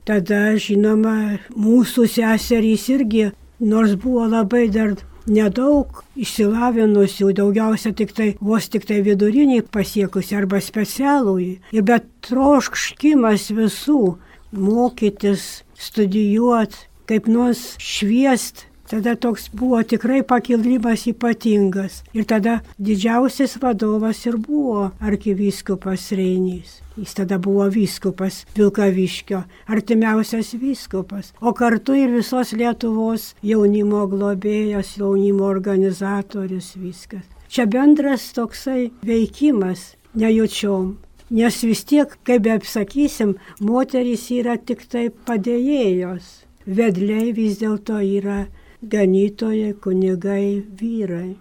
tada, 0.05 0.41
žinoma, 0.61 1.39
mūsų 1.57 2.05
seserys 2.13 2.85
irgi, 2.93 3.31
nors 3.59 3.95
buvo 3.97 4.27
labai 4.29 4.67
dar 4.69 4.93
nedaug 5.29 6.03
išsilavinusių, 6.19 7.31
daugiausia 7.37 7.93
tik 7.95 8.13
tai 8.15 8.29
vos 8.41 8.67
tik 8.71 8.87
tai 8.89 9.01
vidurinį 9.05 9.63
pasiekusi 9.73 10.37
arba 10.37 10.61
specialųjį. 10.63 11.53
Ir 11.75 11.87
bet 11.87 12.09
troškimas 12.27 13.49
visų 13.55 14.17
mokytis, 14.53 15.63
studijuoti, 15.79 16.87
kaip 17.09 17.27
nors 17.27 17.73
šviest 17.81 18.67
Tada 18.89 19.15
toks 19.15 19.47
buvo 19.53 19.79
tikrai 19.83 20.23
pakilimas 20.27 21.07
ypatingas. 21.07 22.03
Ir 22.13 22.25
tada 22.27 22.59
didžiausias 22.77 23.55
vadovas 23.61 24.25
ir 24.27 24.37
buvo 24.37 24.91
arkivyskupas 24.99 26.11
Reinys. 26.11 26.81
Jis 26.97 27.13
tada 27.17 27.39
buvo 27.41 27.65
vyskupas 27.73 28.43
Vilkaviškio, 28.55 29.43
artimiausias 29.67 30.53
vyskupas, 30.61 31.31
o 31.41 31.53
kartu 31.53 31.95
ir 31.97 32.11
visos 32.13 32.53
Lietuvos 32.53 33.31
jaunimo 33.41 34.03
globėjas, 34.11 34.97
jaunimo 34.99 35.47
organizatorius 35.49 36.75
viskas. 36.77 37.25
Čia 37.49 37.65
bendras 37.65 38.27
toksai 38.35 38.91
veikimas 39.01 39.95
nejučiom. 40.13 40.97
Nes 41.33 41.63
vis 41.65 41.81
tiek, 41.89 42.13
kaip 42.27 42.43
be 42.45 42.51
apsakysim, 42.53 43.37
moterys 43.61 44.27
yra 44.35 44.59
tik 44.61 44.85
tai 44.85 45.07
padėjėjos. 45.09 46.43
Vedliai 46.67 47.31
vis 47.33 47.57
dėlto 47.61 47.97
yra 48.05 48.43
ganytojai, 48.89 49.73
kunigai, 49.83 50.63
vyrai. 50.79 51.35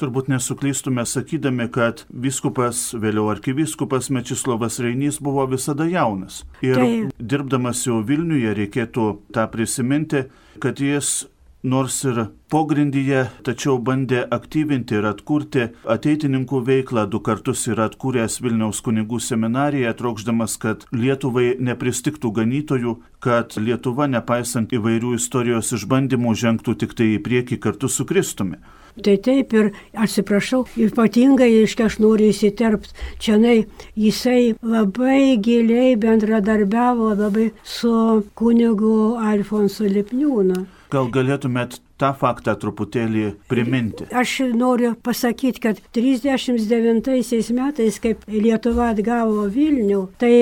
Turbūt 0.00 0.30
nesuklystume 0.32 1.02
sakydami, 1.04 1.66
kad 1.68 2.06
viskupas, 2.08 2.94
vėliau 2.96 3.26
arkivyskupas 3.34 4.08
Mečislovas 4.14 4.78
Reinys 4.80 5.18
buvo 5.20 5.44
visada 5.50 5.84
jaunas. 5.84 6.40
Ir 6.64 6.80
tai... 6.80 6.92
dirbdamas 7.20 7.82
jau 7.84 7.98
Vilniuje 8.08 8.54
reikėtų 8.56 9.10
tą 9.36 9.44
prisiminti, 9.52 10.24
kad 10.64 10.80
jis 10.80 11.26
nors 11.62 11.96
ir 12.08 12.24
pogrindyje, 12.50 13.26
tačiau 13.44 13.78
bandė 13.84 14.22
aktyvinti 14.32 14.96
ir 14.96 15.06
atkurti 15.10 15.66
ateitininkų 15.94 16.62
veiklą, 16.66 17.06
du 17.12 17.20
kartus 17.20 17.66
yra 17.68 17.90
atkūręs 17.90 18.40
Vilniaus 18.42 18.80
kunigų 18.84 19.20
seminariją, 19.20 19.92
trokšdamas, 19.98 20.56
kad 20.62 20.86
Lietuvai 20.96 21.54
nepristiktų 21.60 22.32
ganytojų, 22.40 22.96
kad 23.20 23.56
Lietuva, 23.60 24.08
nepaisant 24.08 24.72
įvairių 24.72 25.14
istorijos 25.20 25.72
išbandymų, 25.76 26.34
žengtų 26.34 26.76
tik 26.80 26.96
tai 26.96 27.14
į 27.16 27.22
priekį 27.24 27.60
kartu 27.60 27.92
su 27.92 28.08
Kristumi. 28.08 28.60
Tai 29.00 29.14
taip 29.22 29.52
ir 29.54 29.68
atsiprašau, 29.94 30.64
ypatingai, 30.80 31.62
iškia 31.62 31.86
aš 31.86 32.00
noriu 32.02 32.32
įsiterpti, 32.32 32.90
čia 33.22 33.38
jisai 33.38 34.56
labai 34.62 35.38
giliai 35.38 35.94
bendradarbiavo 35.96 37.14
labai 37.14 37.52
su 37.62 37.94
kunigu 38.34 39.16
Alfonso 39.22 39.86
Lipniūnu. 39.86 40.79
Gal 40.90 41.06
galėtumėt 41.14 41.78
tą 42.00 42.10
faktą 42.18 42.56
truputėlį 42.58 43.28
priminti? 43.50 44.08
Aš 44.10 44.40
noriu 44.58 44.96
pasakyti, 45.06 45.62
kad 45.62 45.80
39 45.94 47.52
metais, 47.54 48.00
kaip 48.02 48.26
Lietuva 48.26 48.90
atgavo 48.94 49.46
Vilnių, 49.54 50.02
tai 50.18 50.34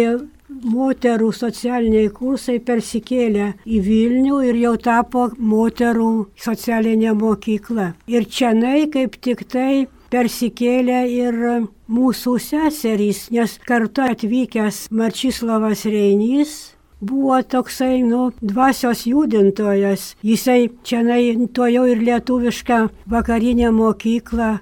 moterų 0.48 1.28
socialiniai 1.36 2.08
kursai 2.14 2.56
persikėlė 2.64 3.50
į 3.68 3.82
Vilnių 3.84 4.40
ir 4.48 4.62
jau 4.62 4.74
tapo 4.80 5.28
moterų 5.36 6.12
socialinė 6.40 7.12
mokykla. 7.18 7.92
Ir 8.08 8.24
čia 8.24 8.54
nai 8.56 8.88
kaip 8.92 9.20
tik 9.20 9.44
tai 9.52 9.86
persikėlė 10.08 11.02
ir 11.12 11.38
mūsų 11.92 12.38
seserys, 12.40 13.26
nes 13.34 13.58
kartu 13.68 14.08
atvykęs 14.08 14.86
Marčislavas 14.88 15.84
Reinys 15.84 16.56
buvo 17.00 17.42
toksai, 17.42 18.02
nu, 18.02 18.32
dvasios 18.40 19.06
judintojas. 19.06 20.14
Jisai 20.22 20.70
čia 20.82 21.02
to 21.52 21.66
jau 21.66 21.84
ir 21.86 21.98
lietuvišką 21.98 22.88
vakarinę 23.10 23.70
mokyklą 23.70 24.58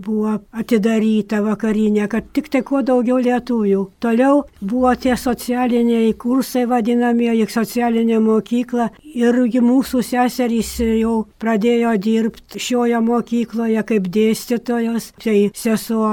buvo 0.00 0.36
atidaryta 0.52 1.40
vakarinė, 1.44 2.06
kad 2.10 2.30
tik 2.34 2.50
tai 2.52 2.62
kuo 2.66 2.82
daugiau 2.86 3.18
lietuvių. 3.22 3.82
Toliau 4.02 4.44
buvo 4.60 4.94
tie 4.96 5.16
socialiniai 5.20 6.12
kursai 6.20 6.66
vadinamieji, 6.70 7.46
socialinė 7.50 8.20
mokykla 8.24 8.90
ir 9.14 9.40
mūsų 9.64 10.02
seserys 10.06 10.72
jau 10.80 11.16
pradėjo 11.42 11.96
dirbti 11.98 12.60
šioje 12.62 13.00
mokykloje 13.04 13.84
kaip 13.88 14.08
dėstytojos. 14.12 15.12
Tai 15.20 15.38
sesuo 15.56 16.12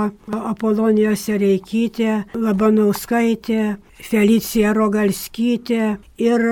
Apolonija 0.51 1.15
Sereikytė, 1.17 2.23
Labanauskaitė, 2.35 3.77
Felicija 3.97 4.73
Rogalskytė 4.77 5.97
ir 6.21 6.43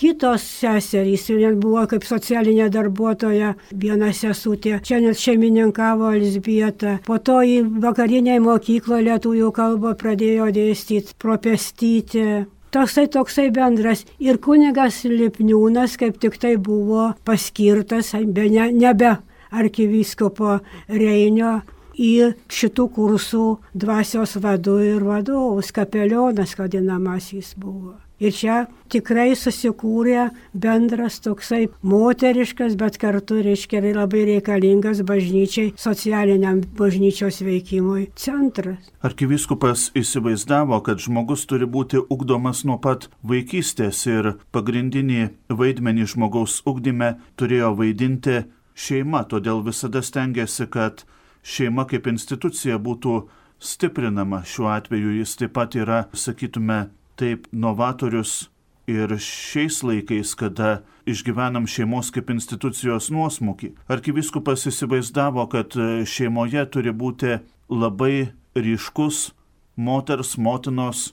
kitos 0.00 0.44
seserys, 0.60 1.26
net 1.36 1.58
buvo 1.60 1.84
kaip 1.90 2.06
socialinė 2.08 2.70
darbuotoja, 2.72 3.54
viena 3.82 4.10
sesutė, 4.16 4.78
čia 4.84 5.00
net 5.04 5.20
šeimininkavo 5.20 6.14
Elsbieta. 6.16 6.98
Po 7.06 7.18
to 7.20 7.40
į 7.44 7.58
vakariniai 7.82 8.40
mokyklą 8.42 9.02
lietuvių 9.10 9.50
kalbą 9.56 9.94
pradėjo 10.00 10.48
dėstyti 10.56 11.18
propestyti. 11.20 12.24
Toksai 12.70 13.08
toksai 13.10 13.48
bendras. 13.50 14.04
Ir 14.22 14.38
kunigas 14.38 15.02
Lipniūnas 15.04 15.96
kaip 16.00 16.20
tik 16.22 16.38
tai 16.40 16.54
buvo 16.56 17.10
paskirtas, 17.26 18.14
be, 18.14 18.46
ne, 18.52 18.70
nebe 18.72 19.16
arkivyskopo 19.50 20.60
Reinio 20.88 21.58
į 21.98 22.12
šitų 22.48 22.86
kursų 22.94 23.48
dvasios 23.74 24.38
vadų 24.40 24.76
ir 24.94 25.02
vadovus, 25.04 25.74
kapelionas 25.74 26.54
vadinamasis 26.56 27.56
buvo. 27.58 27.98
Ir 28.20 28.34
čia 28.36 28.56
tikrai 28.92 29.30
susikūrė 29.38 30.26
bendras 30.52 31.16
toksai 31.24 31.70
moteriškas, 31.80 32.74
bet 32.76 32.98
kartu, 33.00 33.38
reiškia, 33.46 33.80
labai 33.96 34.26
reikalingas 34.28 35.00
bažnyčiai, 35.08 35.72
socialiniam 35.80 36.60
bažnyčios 36.76 37.40
veikimui 37.46 38.10
centras. 38.20 38.90
Arkiviskupas 39.00 39.88
įsivaizdavo, 39.96 40.82
kad 40.84 41.00
žmogus 41.00 41.46
turi 41.48 41.64
būti 41.64 42.02
ugdomas 42.12 42.60
nuo 42.68 42.76
pat 42.82 43.08
vaikystės 43.24 44.04
ir 44.10 44.34
pagrindinį 44.52 45.30
vaidmenį 45.48 46.08
žmogaus 46.12 46.60
ugdyme 46.68 47.14
turėjo 47.40 47.72
vaidinti 47.80 48.42
šeima, 48.76 49.24
todėl 49.32 49.64
visada 49.64 50.04
stengiasi, 50.04 50.68
kad 50.68 51.06
šeima 51.40 51.86
kaip 51.88 52.08
institucija 52.12 52.76
būtų 52.76 53.22
stiprinama. 53.60 54.44
Šiuo 54.44 54.70
atveju 54.76 55.16
jis 55.18 55.36
taip 55.40 55.56
pat 55.56 55.76
yra, 55.76 56.04
sakytume, 56.12 56.88
taip 57.20 57.46
novatorius 57.52 58.48
ir 58.90 59.12
šiais 59.20 59.82
laikais, 59.86 60.34
kada 60.34 60.80
išgyvenam 61.08 61.68
šeimos 61.70 62.10
kaip 62.14 62.32
institucijos 62.34 63.10
nuosmukį. 63.14 63.74
Arkiviskupas 63.92 64.66
įsivaizdavo, 64.70 65.46
kad 65.52 65.76
šeimoje 66.08 66.64
turi 66.74 66.94
būti 66.96 67.38
labai 67.70 68.32
ryškus 68.56 69.30
moters, 69.76 70.36
motinos 70.36 71.10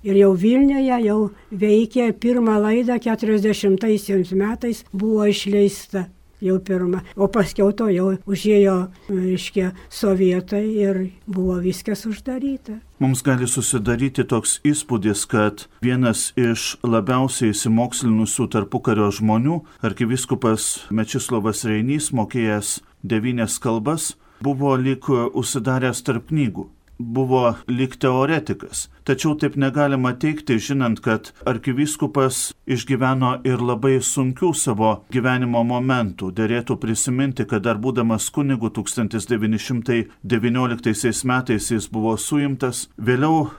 Ir 0.00 0.16
jau 0.16 0.30
Vilniuje 0.32 0.96
jau 1.04 1.18
veikė 1.52 2.06
pirmą 2.16 2.54
laidą 2.62 2.96
40 3.04 4.32
metais 4.32 4.80
buvo 4.92 5.26
išleista 5.28 6.06
jau 6.44 6.58
pirmą, 6.60 7.02
o 7.16 7.28
paskiau 7.32 7.72
to 7.76 7.88
jau 7.92 8.14
užėjo, 8.28 8.76
reiškia, 9.10 9.72
sovietai 9.92 10.64
ir 10.80 11.02
buvo 11.26 11.58
viskas 11.62 12.06
uždaryta. 12.08 12.80
Mums 13.00 13.22
gali 13.24 13.48
susidaryti 13.48 14.26
toks 14.28 14.58
įspūdis, 14.66 15.24
kad 15.30 15.66
vienas 15.84 16.30
iš 16.36 16.74
labiausiai 16.84 17.54
įsimokslinusių 17.54 18.48
tarpukario 18.52 19.08
žmonių, 19.14 19.62
arkiviskupas 19.84 20.90
Mečislovas 20.92 21.64
Reinys, 21.68 22.10
mokėjęs 22.12 22.80
devynias 23.00 23.56
kalbas, 23.62 24.14
buvo 24.44 24.74
lik 24.76 25.08
užsidaręs 25.08 26.04
tarp 26.04 26.28
knygų 26.28 26.68
buvo 27.00 27.54
lik 27.68 27.96
teoretikas. 27.96 28.88
Tačiau 29.04 29.34
taip 29.40 29.56
negalima 29.56 30.18
teikti, 30.20 30.58
žinant, 30.60 31.00
kad 31.00 31.32
arkivyskupas 31.48 32.52
išgyveno 32.68 33.40
ir 33.48 33.60
labai 33.64 34.00
sunkių 34.04 34.52
savo 34.54 35.04
gyvenimo 35.12 35.64
momentų. 35.66 36.30
Dėrėtų 36.36 36.76
prisiminti, 36.82 37.44
kad 37.48 37.62
dar 37.64 37.78
būdamas 37.80 38.30
kunigu 38.30 38.70
1919 38.76 41.24
metais 41.24 41.70
jis 41.72 41.88
buvo 41.90 42.16
suimtas, 42.20 42.88
vėliau 43.00 43.50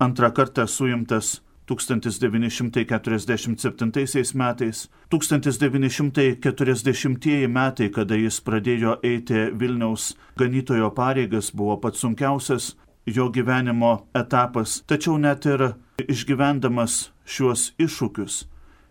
antrą 0.00 0.30
kartą 0.34 0.66
suimtas 0.66 1.40
1947 1.70 4.34
metais, 4.34 4.90
1940 5.10 7.46
metai, 7.46 7.90
kada 7.94 8.14
jis 8.18 8.40
pradėjo 8.42 8.98
eiti 9.06 9.54
Vilniaus 9.54 10.18
ganytojo 10.40 10.90
pareigas, 10.96 11.52
buvo 11.54 11.76
pats 11.84 12.00
sunkiausias 12.02 12.74
jo 13.06 13.28
gyvenimo 13.30 14.08
etapas, 14.14 14.82
tačiau 14.86 15.18
net 15.18 15.46
ir 15.46 15.74
išgyvendamas 16.10 17.10
šiuos 17.24 17.72
iššūkius, 17.78 18.44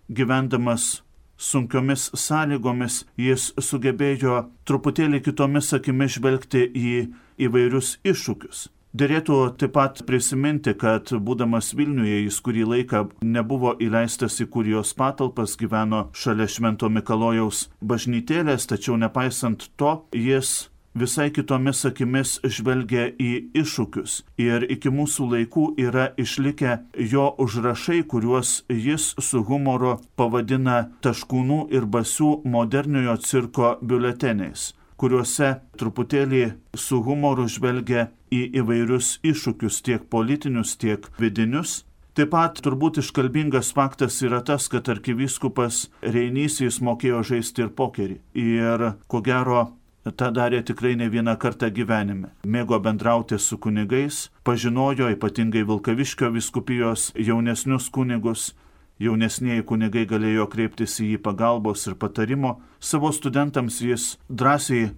gyvendamas 0.08 1.04
sunkiomis 1.40 2.10
sąlygomis, 2.16 3.06
jis 3.20 3.54
sugebėjo 3.60 4.50
truputėlį 4.68 5.20
kitomis 5.28 5.74
akimis 5.76 6.16
žvelgti 6.18 6.66
į 6.72 7.08
įvairius 7.48 7.98
iššūkius. 8.04 8.68
Dėrėtų 8.90 9.36
taip 9.62 9.76
pat 9.76 10.00
prisiminti, 10.08 10.74
kad 10.74 11.12
būdamas 11.14 11.76
Vilniuje 11.78 12.24
jis 12.24 12.40
kurį 12.42 12.64
laiką 12.72 13.04
nebuvo 13.22 13.76
įleistas 13.78 14.40
į 14.42 14.48
kurijos 14.50 14.96
patalpas, 14.98 15.54
gyveno 15.62 16.08
šalia 16.18 16.48
Švento 16.50 16.90
Mikalojaus 16.90 17.68
bažnytėlės, 17.86 18.66
tačiau 18.72 18.98
nepaisant 18.98 19.68
to, 19.78 19.92
jis 20.18 20.72
visai 20.98 21.30
kitomis 21.30 21.84
akimis 21.86 22.40
žvelgia 22.42 23.06
į 23.14 23.30
iššūkius. 23.62 24.24
Ir 24.42 24.66
iki 24.66 24.90
mūsų 24.90 25.30
laikų 25.36 25.68
yra 25.86 26.10
išlikę 26.18 26.80
jo 27.14 27.28
užrašai, 27.46 28.02
kuriuos 28.10 28.64
jis 28.74 29.12
su 29.22 29.44
humoru 29.46 30.00
pavadina 30.18 30.82
taškūnų 31.06 31.68
ir 31.78 31.86
basių 31.86 32.40
moderniojo 32.58 33.20
cirko 33.22 33.76
biuleteniais 33.86 34.72
kuriuose 35.00 35.56
truputėlį 35.80 36.44
su 36.76 37.00
humoru 37.06 37.48
žvelgia 37.50 38.10
į 38.32 38.46
įvairius 38.62 39.18
iššūkius, 39.26 39.82
tiek 39.86 40.06
politinius, 40.12 40.76
tiek 40.78 41.08
vidinius. 41.20 41.84
Taip 42.18 42.34
pat 42.34 42.60
turbūt 42.60 43.00
iškalbingas 43.00 43.72
faktas 43.72 44.18
yra 44.26 44.42
tas, 44.44 44.68
kad 44.68 44.90
arkivyskupas 44.92 45.86
Reinys 46.04 46.60
jis 46.60 46.82
mokėjo 46.84 47.22
žaisti 47.32 47.64
ir 47.64 47.70
pokerį. 47.78 48.18
Ir 48.36 48.90
ko 49.08 49.22
gero 49.24 49.62
tą 50.04 50.30
darė 50.36 50.62
tikrai 50.66 50.96
ne 51.00 51.10
vieną 51.12 51.36
kartą 51.40 51.70
gyvenime. 51.72 52.32
Mėgo 52.44 52.80
bendrauti 52.84 53.40
su 53.40 53.58
kunigais, 53.58 54.30
pažinojo 54.44 55.10
ypatingai 55.16 55.66
Vilkaviškio 55.68 56.32
viskupijos 56.36 57.12
jaunesnius 57.16 57.90
kunigus, 57.94 58.54
Jaunesnėji 59.00 59.64
kunigai 59.64 60.06
galėjo 60.08 60.50
kreiptis 60.52 60.98
į 61.00 61.14
jį 61.14 61.20
pagalbos 61.24 61.86
ir 61.88 61.96
patarimo, 62.00 62.58
savo 62.80 63.14
studentams 63.16 63.80
jis 63.80 64.18
drąsiai 64.28 64.90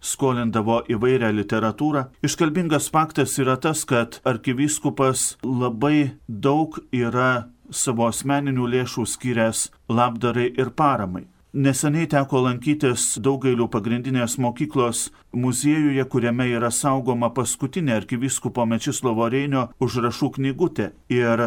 skolindavo 0.00 0.82
įvairią 0.92 1.32
literatūrą. 1.38 2.06
Iškalbingas 2.26 2.90
faktas 2.92 3.38
yra 3.40 3.56
tas, 3.56 3.84
kad 3.88 4.20
arkivyskupas 4.28 5.36
labai 5.42 6.18
daug 6.28 6.76
yra 6.92 7.48
savo 7.70 8.06
asmeninių 8.10 8.68
lėšų 8.74 9.06
skyręs 9.14 9.70
labdarai 9.88 10.52
ir 10.52 10.70
paramai. 10.76 11.24
Neseniai 11.56 12.04
teko 12.12 12.42
lankytis 12.44 13.14
daugeliu 13.24 13.64
pagrindinės 13.72 14.34
mokyklos 14.36 15.06
muziejuje, 15.32 16.04
kuriame 16.12 16.50
yra 16.52 16.68
saugoma 16.68 17.30
paskutinė 17.32 17.94
arkivyskupo 17.96 18.66
Mečislovo 18.68 19.30
Reinio 19.32 19.70
užrašų 19.80 20.34
knygutė. 20.34 20.90
Ir 21.08 21.46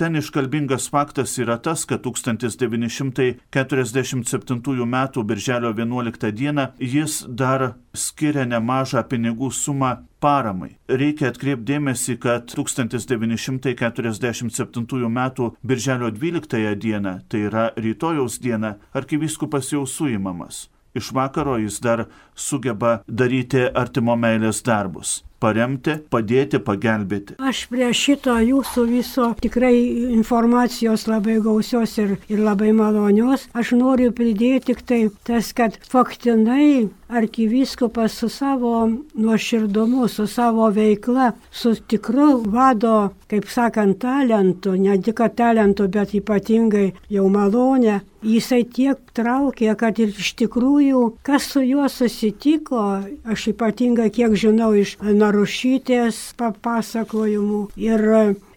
Ten 0.00 0.16
iškalbingas 0.16 0.88
faktas 0.90 1.38
yra 1.38 1.58
tas, 1.60 1.84
kad 1.84 2.02
1947 2.02 4.82
m. 4.82 5.08
birželio 5.24 5.72
11 5.72 6.32
d. 6.32 6.66
jis 6.78 7.24
dar 7.28 7.72
skiria 7.92 8.44
nemažą 8.48 9.02
pinigų 9.04 9.50
sumą 9.52 9.96
paramai. 10.20 10.76
Reikia 10.88 11.28
atkreipdėmėsi, 11.28 12.16
kad 12.16 12.46
1947 12.48 15.04
m. 15.04 15.30
birželio 15.62 16.10
12 16.10 16.74
d. 16.80 17.00
tai 17.28 17.40
yra 17.52 17.72
rytojaus 17.76 18.38
diena, 18.40 18.76
arkivyskupas 18.94 19.72
jau 19.72 19.86
suimamas. 19.86 20.70
Iš 20.94 21.12
vakaro 21.12 21.58
jis 21.60 21.80
dar 21.80 22.06
sugeba 22.34 23.02
daryti 23.06 23.68
artimo 23.74 24.16
meilės 24.16 24.62
darbus 24.64 25.29
paremti, 25.40 25.96
padėti, 26.12 26.60
pagelbėti. 26.62 27.38
Aš 27.40 27.64
prie 27.72 27.90
šito 27.96 28.36
jūsų 28.44 28.86
viso 28.90 29.30
tikrai 29.40 29.74
informacijos 30.12 31.06
labai 31.10 31.40
gausios 31.44 31.96
ir, 32.02 32.16
ir 32.28 32.44
labai 32.44 32.72
malonios. 32.76 33.48
Aš 33.56 33.74
noriu 33.80 34.12
pridėti 34.16 34.70
tik 34.70 34.84
tai 34.86 35.02
tas, 35.26 35.52
kad 35.56 35.78
faktinai 35.90 36.90
arkivyskupas 37.10 38.12
su 38.12 38.28
savo 38.28 38.90
nuoširdumu, 39.14 40.08
su 40.08 40.26
savo 40.26 40.68
veikla, 40.70 41.32
su 41.50 41.74
tikru 41.74 42.42
vado, 42.46 43.10
kaip 43.26 43.48
sakant, 43.50 43.98
talentu, 43.98 44.76
ne 44.76 44.98
tik 45.02 45.22
talentu, 45.36 45.88
bet 45.88 46.14
ypatingai 46.14 46.92
jau 47.10 47.26
malonę, 47.28 48.00
jisai 48.22 48.62
tiek 48.64 48.98
traukė, 49.16 49.72
kad 49.80 49.98
ir 49.98 50.12
iš 50.14 50.34
tikrųjų, 50.40 51.02
kas 51.26 51.48
su 51.52 51.62
juo 51.64 51.88
susitiko, 51.88 52.84
aš 53.24 53.48
ypatingai 53.54 54.10
kiek 54.14 54.36
žinau 54.38 54.72
iš 54.76 54.96
Narušytės 55.30 56.16
papasakojimų 56.40 57.60
ir 57.78 58.00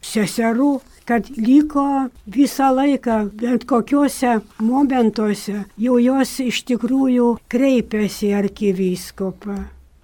seserų, 0.01 0.69
kad 1.05 1.27
liko 1.37 2.07
visą 2.25 2.71
laiką, 2.73 3.17
bent 3.37 3.67
kokiuose 3.69 4.39
momentuose, 4.57 5.67
jau 5.77 5.99
jos 6.01 6.31
iš 6.41 6.63
tikrųjų 6.71 7.27
kreipėsi 7.53 8.31
arkivyskopą. 8.33 9.57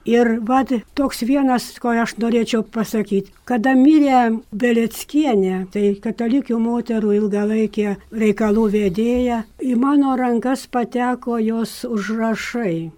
Ir 0.09 0.29
vad 0.45 0.75
toks 0.93 1.23
vienas, 1.25 1.65
ko 1.81 1.95
aš 2.03 2.13
norėčiau 2.21 2.61
pasakyti. 2.75 3.33
Kada 3.49 3.73
mirė 3.79 4.21
Beleckienė, 4.53 5.63
tai 5.73 5.95
katalikių 6.03 6.59
moterų 6.61 7.15
ilgalaikė 7.17 7.95
reikalų 8.13 8.67
vedėja, 8.77 9.41
į 9.57 9.73
mano 9.73 10.13
rankas 10.21 10.67
pateko 10.69 11.41
jos 11.41 11.81
užrašai, 11.89 12.91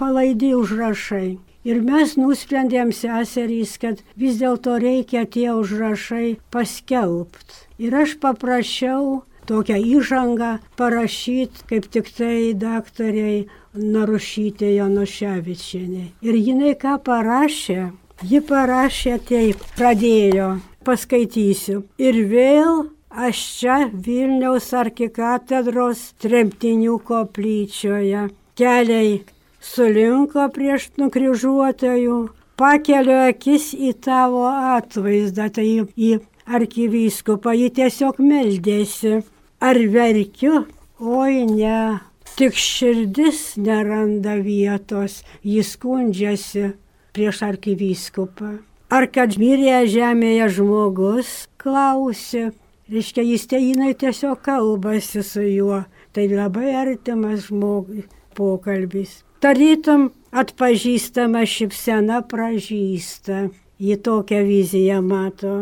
palaidi 0.00 0.54
užrašai. 0.56 1.36
Ir 1.66 1.80
mes 1.82 2.14
nusprendėm 2.16 2.92
seserys, 2.94 3.76
kad 3.82 4.02
vis 4.16 4.38
dėlto 4.38 4.76
reikia 4.78 5.24
tie 5.26 5.50
užrašai 5.52 6.38
paskelbti. 6.54 7.64
Ir 7.82 7.94
aš 7.94 8.14
paprašiau 8.22 9.22
tokią 9.48 9.78
įžangą 9.96 10.50
parašyti 10.78 11.64
kaip 11.70 11.88
tik 11.90 12.10
tai 12.14 12.52
daktariai 12.58 13.46
Narušytė 13.78 14.72
Januševičienė. 14.74 16.04
Ir 16.26 16.38
jinai 16.38 16.74
ką 16.78 16.96
parašė? 17.04 17.90
Ji 18.26 18.40
parašė 18.42 19.18
taip, 19.28 19.60
pradėjo, 19.78 20.48
paskaitysiu. 20.86 21.84
Ir 22.02 22.18
vėl 22.32 22.88
aš 23.26 23.42
čia 23.60 23.76
Vilniaus 23.92 24.72
arkikatedros 24.74 26.02
tremtinių 26.22 26.98
koplyčioje. 27.06 28.26
Keliai 28.58 29.20
sulinko 29.60 30.48
prieš 30.54 30.90
nukryžiuotojų, 31.00 32.18
pakeliu 32.58 33.18
akis 33.28 33.72
į 33.74 33.94
tavo 34.04 34.46
atvaizdą, 34.48 35.48
tai 35.54 35.66
į, 35.68 35.86
į 35.96 36.10
arkivyskupą, 36.58 37.54
ji 37.54 37.70
tiesiog 37.80 38.20
meldėsi. 38.22 39.20
Ar 39.58 39.78
verkiu? 39.90 40.64
Oi 40.98 41.44
ne, 41.46 41.98
tik 42.38 42.54
širdis 42.58 43.56
neranda 43.58 44.36
vietos, 44.42 45.22
jis 45.42 45.74
skundžiasi 45.74 46.72
prieš 47.14 47.42
arkivyskupą. 47.46 48.58
Ar 48.88 49.04
kad 49.12 49.34
mirė 49.36 49.82
žemėje 49.90 50.48
žmogus, 50.58 51.32
klausė. 51.60 52.48
Reiškia, 52.88 53.20
jis 53.34 53.42
te 53.50 53.58
jinai 53.60 53.92
tiesiog 54.00 54.40
kalbasi 54.40 55.20
su 55.20 55.44
juo. 55.44 55.82
Tai 56.16 56.24
labai 56.30 56.72
artimas 56.72 57.50
žmogui 57.50 58.06
pokalbis. 58.38 59.27
Tarytum 59.38 60.08
atpažįstama 60.34 61.44
šipsena 61.46 62.22
pražįsta. 62.26 63.48
Ji 63.78 63.96
tokią 64.02 64.40
viziją 64.42 64.96
mato. 65.06 65.52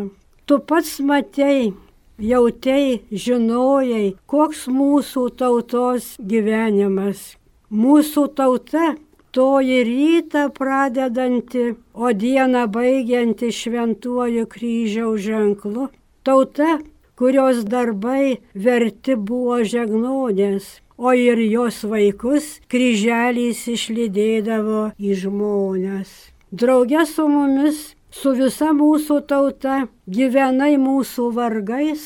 Tu 0.49 0.57
pats 0.69 0.95
matei, 1.05 1.75
jautei, 2.17 3.03
žinojai, 3.11 4.15
koks 4.25 4.63
mūsų 4.73 5.27
tautos 5.37 6.15
gyvenimas. 6.17 7.35
Mūsų 7.69 8.23
tauta 8.39 8.95
toji 9.37 9.77
rytą 9.91 10.47
pradedanti, 10.57 11.75
o 11.93 12.09
dieną 12.23 12.65
baigianti 12.73 13.51
šventuoju 13.53 14.47
kryžiaus 14.49 15.21
ženklu. 15.21 15.91
Tauta, 16.25 16.79
kurios 17.13 17.61
darbai 17.69 18.39
verti 18.57 19.13
buvo 19.13 19.61
žegnonės, 19.61 20.79
o 20.97 21.13
ir 21.13 21.39
jos 21.45 21.83
vaikus 21.85 22.57
kryželys 22.71 23.67
išlydėdavo 23.71 24.91
į 24.97 25.13
žmonės. 25.23 26.09
Drauge 26.51 27.05
su 27.05 27.27
mumis 27.29 27.83
su 28.11 28.33
visa 28.37 28.71
mūsų 28.73 29.19
tauta 29.29 29.83
gyvenai 30.07 30.77
mūsų 30.81 31.27
vargais, 31.35 32.05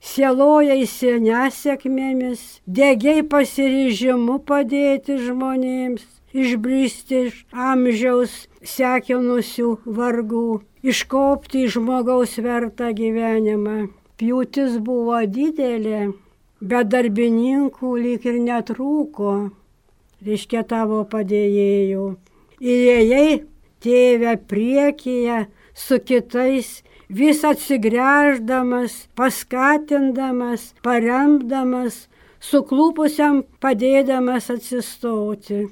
sielojaisi 0.00 1.16
nesėkmėmis, 1.24 2.42
degiai 2.66 3.24
pasiryžimu 3.32 4.38
padėti 4.50 5.18
žmonėms, 5.24 6.04
išbristi 6.32 7.24
iš 7.28 7.42
amžiaus 7.52 8.36
sekinusių 8.74 9.72
vargų, 9.98 10.60
iškopti 10.84 11.64
į 11.64 11.72
žmogaus 11.78 12.38
vertą 12.44 12.92
gyvenimą. 13.00 13.88
Pjūtis 14.18 14.78
buvo 14.82 15.20
didelė, 15.26 16.08
bet 16.60 16.90
darbininkų 16.92 17.94
lyg 18.02 18.26
ir 18.26 18.38
netrūko, 18.42 19.34
reiškia 20.24 20.64
tavo 20.68 21.04
padėjėjų. 21.12 22.08
Įėjai 22.58 23.42
tėvę 23.84 24.34
priekyje 24.50 25.46
su 25.78 25.98
kitais, 26.02 26.82
vis 27.08 27.44
atsigręždamas, 27.46 29.06
paskatindamas, 29.18 30.72
paremdamas, 30.82 32.06
suklūpusiam 32.42 33.44
padėdamas 33.62 34.50
atsistoti. 34.54 35.68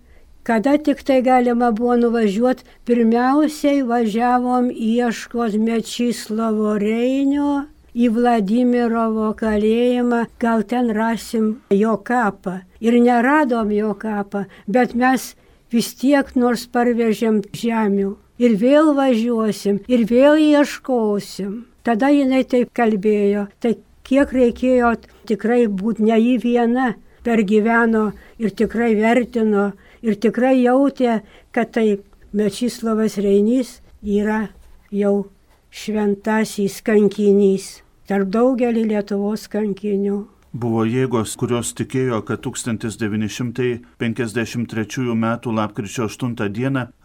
kada 0.43 0.77
tik 0.79 1.03
tai 1.07 1.21
galima 1.23 1.71
buvo 1.73 1.97
nuvažiuoti, 1.97 2.65
pirmiausiai 2.87 3.83
važiavom 3.83 4.71
ieškos 4.71 5.59
Mečislovo 5.67 6.77
Reinio 6.81 7.67
į 7.95 8.09
Vladimirovo 8.15 9.33
kalėjimą, 9.39 10.25
gal 10.41 10.65
ten 10.73 10.91
rasim 10.95 11.61
jo 11.75 11.97
kapą. 11.97 12.61
Ir 12.81 12.97
neradom 13.03 13.73
jo 13.75 13.93
kapą, 13.99 14.47
bet 14.67 14.95
mes 14.95 15.35
vis 15.73 15.93
tiek 15.95 16.35
nors 16.37 16.67
parvežėm 16.67 17.43
žemių. 17.53 18.15
Ir 18.41 18.57
vėl 18.57 18.95
važiuosim, 18.97 19.83
ir 19.87 20.07
vėl 20.09 20.41
ieškosim. 20.41 21.67
Tada 21.85 22.09
jinai 22.09 22.45
taip 22.49 22.71
kalbėjo. 22.77 23.49
Tai 23.61 23.75
kiek 24.09 24.33
reikėjo 24.33 24.95
tikrai 25.29 25.67
būti 25.69 26.09
ne 26.09 26.17
į 26.17 26.39
vieną, 26.45 26.95
per 27.25 27.43
gyveno 27.45 28.11
ir 28.41 28.55
tikrai 28.57 28.95
vertino 28.97 29.71
ir 30.03 30.21
tikrai 30.21 30.63
jautė, 30.63 31.21
kad 31.53 31.73
tai 31.77 32.01
Mečislavas 32.33 33.19
Reinys 33.19 33.81
yra 34.07 34.49
jau 34.95 35.27
šventasis 35.71 36.81
kankinys 36.87 37.83
tarp 38.07 38.29
daugelį 38.35 38.85
Lietuvos 38.91 39.49
kankinių. 39.51 40.27
Buvo 40.51 40.83
jėgos, 40.83 41.39
kurios 41.39 41.71
tikėjo, 41.79 42.27
kad 42.27 42.43
1953 42.43 45.15
m. 45.15 45.27
lapkričio 45.59 46.11
8 46.11 46.35
d. 46.35 46.43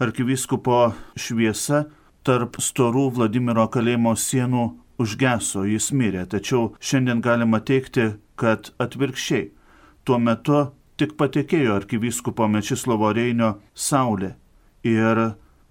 arkivyskupo 0.02 0.98
šviesa 1.14 1.86
tarp 2.26 2.58
storų 2.58 3.14
Vladimiro 3.20 3.70
kalėjimo 3.70 4.18
sienų 4.18 4.74
užgeso, 4.98 5.62
jis 5.70 5.94
mirė, 5.94 6.26
tačiau 6.26 6.74
šiandien 6.82 7.22
galima 7.22 7.62
teikti, 7.62 8.18
kad 8.36 8.74
atvirkščiai. 8.82 9.52
Tuo 10.06 10.18
metu 10.18 10.74
tik 11.00 11.16
patekėjo 11.20 11.76
arkivyskupo 11.76 12.48
Mečislovo 12.52 13.12
Reinio 13.16 13.56
saulė 13.74 14.36
ir 14.88 15.22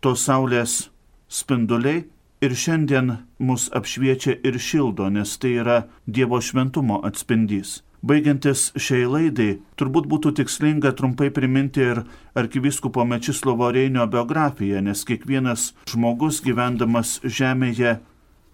tos 0.05 0.27
saulės 0.29 0.91
spinduliai 1.29 2.05
ir 2.45 2.53
šiandien 2.53 3.17
mus 3.39 3.71
apšviečia 3.73 4.37
ir 4.45 4.59
šildo, 4.61 5.09
nes 5.09 5.39
tai 5.41 5.57
yra 5.63 5.79
Dievo 6.07 6.41
šventumo 6.45 7.01
atspindys. 7.09 7.81
Baigiantis 8.05 8.67
šiai 8.77 9.07
laidai, 9.09 9.63
turbūt 9.81 10.05
būtų 10.11 10.35
tikslinga 10.37 10.91
trumpai 10.99 11.31
priminti 11.33 11.81
ir 11.81 12.03
arkivyskupo 12.37 13.07
Mečislovo 13.09 13.71
Reinio 13.73 14.05
biografiją, 14.13 14.83
nes 14.85 15.07
kiekvienas 15.09 15.71
žmogus 15.89 16.43
gyvendamas 16.45 17.17
žemėje 17.25 17.97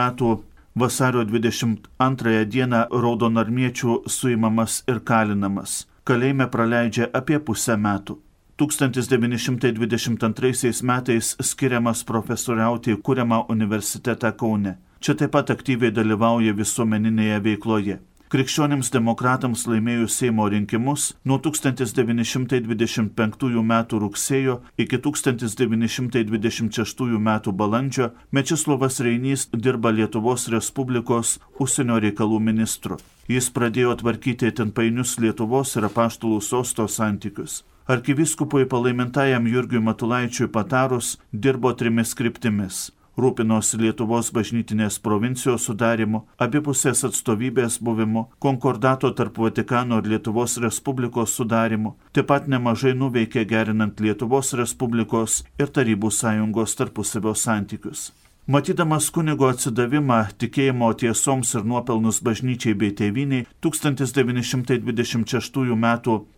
vasario 0.76 1.24
22 1.24 2.46
d. 2.52 2.86
raudonarmiečių 2.92 4.02
suimamas 4.12 4.84
ir 4.92 5.00
kalinamas. 5.00 5.86
Kalėjime 6.04 6.52
praleidžia 6.52 7.08
apie 7.14 7.40
pusę 7.40 7.80
metų. 7.80 8.20
1922 8.60 10.84
metais 10.84 11.36
skiriamas 11.52 12.04
profesoriauti 12.04 12.92
į 12.96 12.98
kūriamą 13.06 13.40
universitetą 13.56 14.30
Kaune. 14.36 14.74
Čia 15.00 15.16
taip 15.16 15.32
pat 15.32 15.48
aktyviai 15.54 15.94
dalyvauja 15.96 16.52
visuomeninėje 16.58 17.38
veikloje. 17.46 17.96
Krikščionims 18.30 18.92
demokratams 18.94 19.64
laimėjus 19.66 20.14
Seimo 20.20 20.46
rinkimus 20.54 21.18
nuo 21.26 21.40
1925 21.42 23.58
m. 23.64 23.74
rugsėjo 24.04 24.60
iki 24.78 25.00
1926 25.08 27.02
m. 27.18 27.30
balandžio 27.64 28.12
Mečislovas 28.30 29.02
Reinys 29.02 29.50
dirba 29.56 29.90
Lietuvos 29.90 30.46
Respublikos 30.54 31.42
užsienio 31.58 31.98
reikalų 32.06 32.38
ministru. 32.52 33.02
Jis 33.26 33.50
pradėjo 33.56 33.98
tvarkyti 34.04 34.52
ten 34.52 34.70
painius 34.78 35.18
Lietuvos 35.18 35.74
ir 35.80 35.90
apaštalų 35.90 36.38
sosto 36.46 36.86
santykius. 36.86 37.64
Arkiviskupui 37.90 38.66
palaimintajam 38.66 39.48
Jurgiui 39.48 39.80
Matulaičiui 39.82 40.48
patarus 40.54 41.08
dirbo 41.34 41.72
trimis 41.74 42.12
kryptimis 42.14 42.92
rūpinosi 43.18 43.80
Lietuvos 43.82 44.30
bažnytinės 44.36 45.00
provincijos 45.02 45.66
sudarimu, 45.66 46.22
abipusės 46.46 47.02
atstovybės 47.10 47.80
buvimu, 47.82 48.28
konkordato 48.46 49.10
tarp 49.18 49.42
Vatikano 49.42 49.98
ir 50.04 50.14
Lietuvos 50.14 50.60
Respublikos 50.62 51.34
sudarimu, 51.42 51.96
taip 52.14 52.30
pat 52.30 52.48
nemažai 52.48 52.94
nuveikė 52.94 53.48
gerinant 53.50 54.00
Lietuvos 54.06 54.54
Respublikos 54.62 55.42
ir 55.58 55.74
Tarybų 55.74 56.14
sąjungos 56.14 56.78
tarpusavio 56.78 57.34
santykius. 57.34 58.12
Matydamas 58.50 59.12
kunigo 59.14 59.46
atsidavimą 59.46 60.16
tikėjimo 60.42 60.88
tiesoms 60.98 61.52
ir 61.60 61.68
nuopelnus 61.70 62.18
bažnyčiai 62.26 62.74
bei 62.82 62.90
tėviniai, 62.98 63.46
1926 63.62 65.70
m. 65.76 65.86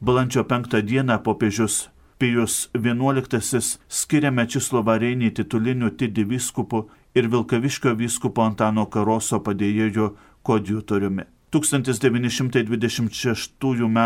balandžio 0.10 0.44
5 0.50 0.76
d. 0.90 1.06
popiežius 1.24 1.76
Pijus 2.20 2.68
XI 2.76 3.64
skiria 3.88 4.28
Mečislovą 4.28 5.00
Reinį 5.00 5.32
tituliniu 5.40 5.88
Tidį 5.96 6.36
vyskupu 6.36 6.92
ir 7.16 7.32
Vilkaviškio 7.32 7.96
vyskupo 8.04 8.44
Antano 8.44 8.92
Karoso 8.92 9.40
padėjėjų 9.40 10.12
kodjutoriumi. 10.44 11.24
1926 11.56 13.88
m. 13.88 14.00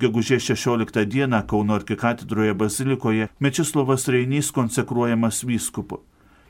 Gegužės 0.00 0.48
16 0.48 1.04
d. 1.04 1.28
Kauno 1.44 1.76
arkikatedroje 1.76 2.54
bazilikoje 2.54 3.28
Mečislovas 3.38 4.08
Reinys 4.08 4.48
konsekruojamas 4.48 5.44
vyskupu. 5.44 6.08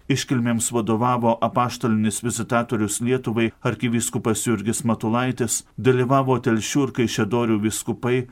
Iškilmėms 0.08 0.70
vadovavo 0.72 1.34
apaštalinis 1.44 2.22
vizitatorius 2.24 3.02
Lietuvai 3.04 3.50
arkivyskupas 3.60 4.46
Jurgis 4.46 4.80
Matulaitis, 4.88 5.62
dalyvavo 5.76 6.38
Telšių 6.40 6.86
ir 6.86 6.94
Kaišėdorių 6.96 7.58
viskupai 7.66 8.22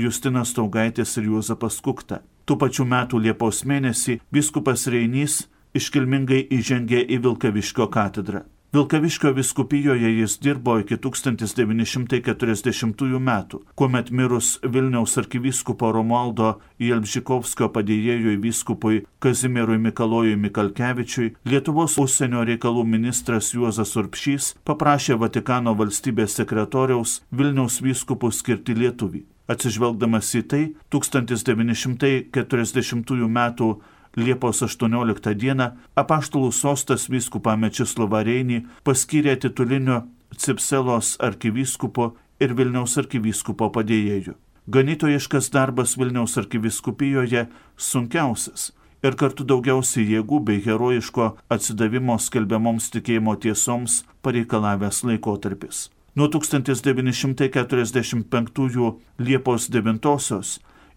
Justinas 0.00 0.54
Taugaitis 0.56 1.12
ir 1.20 1.28
Juozapas 1.28 1.82
Kukta. 1.84 2.22
Tų 2.48 2.56
pačių 2.62 2.88
metų 2.88 3.20
Liepos 3.28 3.64
mėnesį 3.68 4.20
viskupas 4.32 4.88
Reinys 4.88 5.42
iškilmingai 5.76 6.46
įžengė 6.56 7.04
į 7.04 7.20
Vilkaviškio 7.24 7.90
katedrą. 7.92 8.46
Vilkaviškio 8.72 9.32
viskupijoje 9.32 10.18
jis 10.18 10.40
dirbo 10.42 10.78
iki 10.82 10.96
1940 10.96 13.18
metų, 13.28 13.60
kuomet 13.78 14.10
mirus 14.10 14.58
Vilniaus 14.62 15.18
arkivyskupo 15.22 15.92
Romualdo 15.94 16.60
Jelbžikovskio 16.82 17.68
padėjėjui 17.76 18.36
vyskupui 18.42 19.04
Kazimierui 19.22 19.78
Mikalojui 19.78 20.36
Mikalkevičiui, 20.36 21.34
Lietuvos 21.46 21.98
užsienio 22.02 22.42
reikalų 22.50 22.82
ministras 22.96 23.54
Juozas 23.54 23.96
Urpšys 23.96 24.44
paprašė 24.66 25.14
Vatikano 25.22 25.72
valstybės 25.78 26.30
sekretoriaus 26.40 27.10
Vilniaus 27.30 27.78
vyskupų 27.86 28.28
skirti 28.34 28.72
Lietuvį. 28.74 29.22
Atsižvelgdamas 29.46 30.26
į 30.34 30.42
tai, 30.50 30.74
1940 30.90 33.30
m. 33.30 33.38
Liepos 34.16 34.62
18 34.64 35.34
dieną 35.36 35.76
apaštalų 36.00 36.48
sostas 36.56 37.02
vyskupą 37.12 37.52
Mečislovą 37.60 38.24
Reinį 38.24 38.64
paskyrė 38.86 39.34
titulinio 39.36 40.08
Cipselos 40.32 41.20
arkivyskupo 41.20 42.16
ir 42.40 42.56
Vilniaus 42.56 42.96
arkivyskupo 43.02 43.68
padėjėjų. 43.74 44.32
Ganytojiškas 44.72 45.50
darbas 45.52 45.98
Vilniaus 46.00 46.38
arkivyskupijoje 46.40 47.44
sunkiausias 47.76 48.72
ir 49.04 49.12
kartu 49.20 49.44
daugiausiai 49.44 50.08
jėgų 50.14 50.38
bei 50.48 50.64
herojiško 50.64 51.36
atsidavimo 51.52 52.16
skelbiamoms 52.18 52.88
tikėjimo 52.96 53.36
tiesoms 53.44 54.00
pareikalavęs 54.24 55.04
laikotarpis. 55.10 55.92
Nuo 56.16 56.32
1945 56.32 58.96
Liepos 59.20 59.68
9 59.68 60.00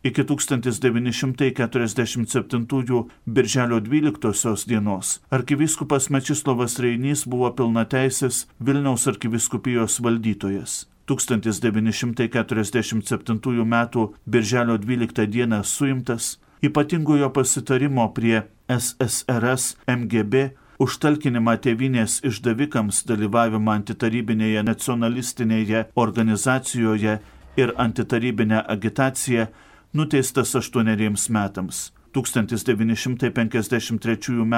iki 0.03 0.23
1947 0.23 3.03
birželio 3.25 3.79
12 3.79 4.67
dienos 4.67 5.21
arkivyskupas 5.29 6.09
Mečislovas 6.09 6.79
Reinys 6.79 7.27
buvo 7.27 7.55
pilnateisis 7.55 8.47
Vilniaus 8.59 9.07
arkiviskupijos 9.07 9.99
valdytojas. 9.99 10.87
1947 11.05 13.61
m. 13.61 13.87
birželio 14.25 14.77
12 14.77 15.25
d. 15.25 15.63
suimtas 15.63 16.39
ypatingojo 16.61 17.33
pasitarimo 17.33 18.13
prie 18.13 18.41
SSRS 18.67 19.75
MGB 19.87 20.33
užtalkinimą 20.79 21.55
tėvinės 21.63 22.19
išdavikams 22.29 23.03
dalyvavimą 23.09 23.71
antitarybinėje 23.79 24.63
nacionalistinėje 24.63 25.85
organizacijoje 25.95 27.19
ir 27.57 27.73
antitarybinę 27.77 28.63
agitaciją 28.75 29.47
nuteistas 29.93 30.55
aštuoneriems 30.55 31.29
metams. 31.29 31.93
1953 32.13 34.41
m. 34.41 34.55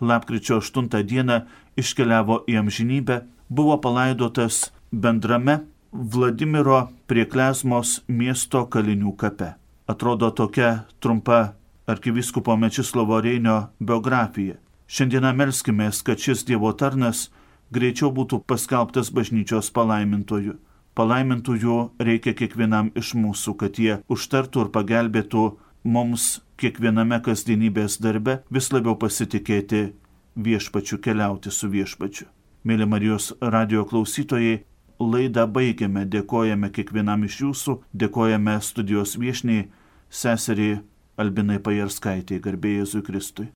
lapkričio 0.00 0.60
8 0.60 1.02
d. 1.02 1.40
iškeliavo 1.76 2.44
į 2.46 2.56
amžinybę, 2.62 3.20
buvo 3.48 3.80
palaidotas 3.80 4.72
bendrame 4.92 5.60
Vladimiro 5.92 6.88
prie 7.06 7.26
Klesmos 7.26 8.02
miesto 8.08 8.66
kalinių 8.66 9.16
kape. 9.16 9.54
Atrodo 9.86 10.30
tokia 10.30 10.84
trumpa 11.00 11.52
arkivyskupo 11.86 12.56
Mečislovo 12.56 13.20
Reinio 13.20 13.68
biografija. 13.80 14.54
Šiandieną 14.86 15.32
melskimės, 15.34 16.02
kad 16.02 16.18
šis 16.18 16.44
Dievo 16.46 16.72
tarnas 16.72 17.30
greičiau 17.74 18.12
būtų 18.14 18.40
paskelbtas 18.46 19.10
bažnyčios 19.10 19.70
palaimintoju 19.74 20.54
palaimintųjų 20.96 21.76
reikia 22.00 22.34
kiekvienam 22.36 22.90
iš 22.96 23.12
mūsų, 23.18 23.54
kad 23.60 23.78
jie 23.80 23.98
užtartų 24.12 24.66
ir 24.66 24.72
pagelbėtų 24.74 25.44
mums 25.84 26.40
kiekviename 26.60 27.20
kasdienybės 27.24 27.98
darbe 28.02 28.40
vis 28.50 28.70
labiau 28.72 28.96
pasitikėti 28.98 29.90
viešpačiu, 30.36 30.98
keliauti 31.04 31.52
su 31.52 31.68
viešpačiu. 31.72 32.26
Mėly 32.66 32.88
Marijos 32.88 33.30
radio 33.40 33.84
klausytojai, 33.86 34.64
laidą 34.98 35.46
baigiame, 35.46 36.06
dėkojame 36.10 36.72
kiekvienam 36.74 37.28
iš 37.28 37.40
jūsų, 37.44 37.76
dėkojame 37.94 38.56
studijos 38.64 39.14
viešniai, 39.20 39.68
seseriai 40.10 40.80
Albinai 41.16 41.60
Pajarskaitai, 41.62 42.40
garbėjai 42.44 42.82
Jėzui 42.82 43.04
Kristui. 43.06 43.46